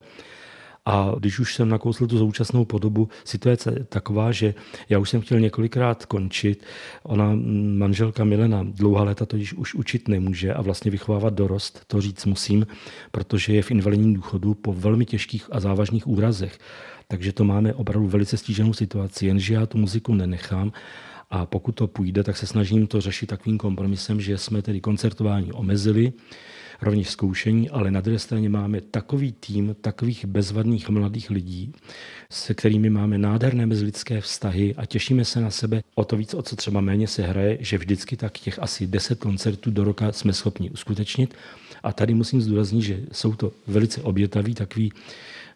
A 0.87 1.13
když 1.19 1.39
už 1.39 1.55
jsem 1.55 1.69
nakousl 1.69 2.07
tu 2.07 2.19
současnou 2.19 2.65
podobu, 2.65 3.09
situace 3.25 3.75
je 3.79 3.85
taková, 3.85 4.33
že 4.33 4.55
já 4.89 4.99
už 4.99 5.11
jsem 5.11 5.21
chtěl 5.21 5.41
několikrát 5.41 6.07
končit. 6.07 6.65
Ona, 7.03 7.33
manželka 7.79 8.25
Milena, 8.25 8.61
dlouhá 8.63 9.05
léta 9.05 9.27
to 9.27 9.37
už 9.57 9.75
učit 9.75 10.09
nemůže 10.09 10.55
a 10.55 10.63
vlastně 10.63 10.91
vychovávat 10.91 11.35
dorost, 11.35 11.85
to 11.87 12.01
říct 12.01 12.27
musím, 12.27 12.67
protože 13.11 13.55
je 13.55 13.63
v 13.63 13.71
invalidním 13.71 14.15
důchodu 14.15 14.55
po 14.55 14.73
velmi 14.73 15.05
těžkých 15.05 15.49
a 15.53 15.61
závažných 15.61 16.07
úrazech. 16.07 16.59
Takže 17.09 17.33
to 17.33 17.45
máme 17.45 17.75
opravdu 17.75 18.09
velice 18.09 18.37
stíženou 18.37 18.73
situaci, 18.73 19.27
jenže 19.27 19.55
já 19.55 19.67
tu 19.67 19.79
muziku 19.79 20.15
nenechám 20.15 20.73
a 21.31 21.47
pokud 21.47 21.73
to 21.73 21.87
půjde, 21.87 22.23
tak 22.23 22.37
se 22.37 22.47
snažím 22.47 22.87
to 22.87 23.01
řešit 23.01 23.27
takovým 23.27 23.59
kompromisem, 23.59 24.21
že 24.21 24.39
jsme 24.39 24.63
tedy 24.63 24.81
koncertování 24.81 25.53
omezili, 25.53 26.13
rovněž 26.83 27.11
zkoušení, 27.11 27.71
ale 27.71 27.91
na 27.91 28.01
druhé 28.01 28.19
straně 28.19 28.49
máme 28.49 28.81
takový 28.81 29.33
tým 29.33 29.77
takových 29.81 30.25
bezvadných 30.25 30.89
mladých 30.89 31.31
lidí, 31.31 31.73
se 32.31 32.55
kterými 32.55 32.91
máme 32.91 33.19
nádherné 33.19 33.67
mezilidské 33.67 34.21
vztahy 34.21 34.75
a 34.77 34.87
těšíme 34.87 35.25
se 35.25 35.41
na 35.41 35.51
sebe 35.51 35.83
o 35.95 36.05
to 36.05 36.17
víc, 36.17 36.35
o 36.35 36.43
co 36.43 36.57
třeba 36.57 36.81
méně 36.81 37.09
se 37.09 37.23
hraje, 37.23 37.59
že 37.61 37.79
vždycky 37.79 38.17
tak 38.17 38.39
těch 38.39 38.59
asi 38.59 38.87
10 38.87 39.19
koncertů 39.19 39.71
do 39.71 39.85
roka 39.85 40.13
jsme 40.13 40.33
schopni 40.33 40.71
uskutečnit. 40.71 41.35
A 41.83 41.93
tady 41.93 42.15
musím 42.15 42.41
zdůraznit, 42.41 42.83
že 42.83 43.01
jsou 43.13 43.35
to 43.35 43.53
velice 43.67 44.03
obětaví 44.03 44.55
takový 44.55 44.93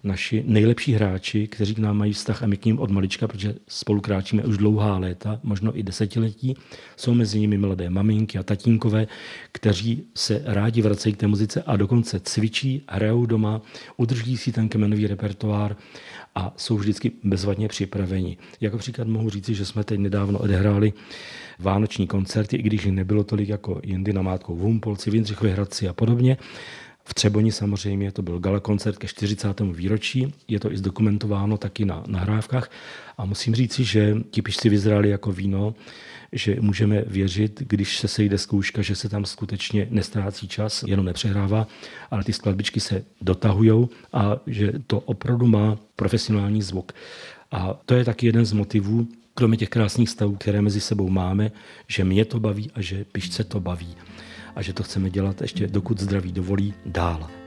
naši 0.04 0.44
nejlepší 0.46 0.92
hráči, 0.92 1.46
kteří 1.46 1.74
k 1.74 1.78
nám 1.78 1.96
mají 1.96 2.12
vztah 2.12 2.42
a 2.42 2.46
my 2.46 2.56
k 2.56 2.64
ním 2.64 2.78
od 2.78 2.90
malička, 2.90 3.28
protože 3.28 3.54
spolu 3.68 4.00
kráčíme 4.00 4.42
už 4.42 4.56
dlouhá 4.56 4.98
léta, 4.98 5.40
možno 5.42 5.78
i 5.78 5.82
desetiletí. 5.82 6.56
Jsou 6.96 7.14
mezi 7.14 7.40
nimi 7.40 7.58
mladé 7.58 7.90
maminky 7.90 8.38
a 8.38 8.42
tatínkové, 8.42 9.06
kteří 9.52 10.02
se 10.14 10.42
rádi 10.44 10.82
vracejí 10.82 11.14
k 11.14 11.16
té 11.16 11.26
muzice 11.26 11.62
a 11.62 11.76
dokonce 11.76 12.20
cvičí, 12.20 12.82
hrajou 12.88 13.26
doma, 13.26 13.62
udrží 13.96 14.36
si 14.36 14.52
ten 14.52 14.68
kmenový 14.68 15.06
repertoár 15.06 15.76
a 16.34 16.54
jsou 16.56 16.76
vždycky 16.76 17.12
bezvadně 17.24 17.68
připraveni. 17.68 18.36
Jako 18.60 18.78
příklad 18.78 19.08
mohu 19.08 19.30
říci, 19.30 19.54
že 19.54 19.64
jsme 19.64 19.84
teď 19.84 20.00
nedávno 20.00 20.38
odehráli 20.38 20.92
vánoční 21.58 22.06
koncerty, 22.06 22.56
i 22.56 22.62
když 22.62 22.86
nebylo 22.86 23.24
tolik 23.24 23.48
jako 23.48 23.80
jindy 23.84 24.12
na 24.12 24.22
Mátkou 24.22 24.56
v 24.56 24.58
Humpolci, 24.58 25.10
v 25.10 25.14
Jindřichově 25.14 25.52
Hradci 25.52 25.88
a 25.88 25.92
podobně. 25.92 26.36
V 27.08 27.14
Třeboni 27.14 27.52
samozřejmě 27.52 28.12
to 28.12 28.22
byl 28.22 28.38
gala 28.38 28.60
koncert 28.60 28.98
ke 28.98 29.06
40. 29.06 29.60
výročí, 29.60 30.34
je 30.48 30.60
to 30.60 30.72
i 30.72 30.76
zdokumentováno 30.76 31.58
taky 31.58 31.84
na 31.84 32.04
nahrávkách 32.06 32.70
a 33.18 33.24
musím 33.24 33.54
říci, 33.54 33.84
že 33.84 34.16
ti 34.30 34.42
pišci 34.42 34.68
vyzrali 34.68 35.10
jako 35.10 35.32
víno, 35.32 35.74
že 36.32 36.56
můžeme 36.60 37.02
věřit, 37.06 37.62
když 37.66 37.98
se 37.98 38.08
sejde 38.08 38.38
zkouška, 38.38 38.82
že 38.82 38.96
se 38.96 39.08
tam 39.08 39.24
skutečně 39.24 39.86
nestrácí 39.90 40.48
čas, 40.48 40.84
jenom 40.86 41.06
nepřehrává, 41.06 41.66
ale 42.10 42.24
ty 42.24 42.32
skladbičky 42.32 42.80
se 42.80 43.04
dotahují 43.20 43.88
a 44.12 44.36
že 44.46 44.72
to 44.86 45.00
opravdu 45.00 45.46
má 45.46 45.78
profesionální 45.96 46.62
zvuk. 46.62 46.92
A 47.50 47.80
to 47.86 47.94
je 47.94 48.04
taky 48.04 48.26
jeden 48.26 48.44
z 48.44 48.52
motivů, 48.52 49.08
kromě 49.34 49.56
těch 49.56 49.68
krásných 49.68 50.10
stavů, 50.10 50.36
které 50.36 50.62
mezi 50.62 50.80
sebou 50.80 51.08
máme, 51.08 51.50
že 51.86 52.04
mě 52.04 52.24
to 52.24 52.40
baví 52.40 52.70
a 52.74 52.80
že 52.80 53.04
pišce 53.04 53.44
to 53.44 53.60
baví 53.60 53.96
a 54.58 54.62
že 54.62 54.72
to 54.72 54.82
chceme 54.82 55.10
dělat 55.10 55.42
ještě 55.42 55.66
dokud 55.66 56.00
zdraví 56.00 56.32
dovolí 56.32 56.74
dál. 56.86 57.37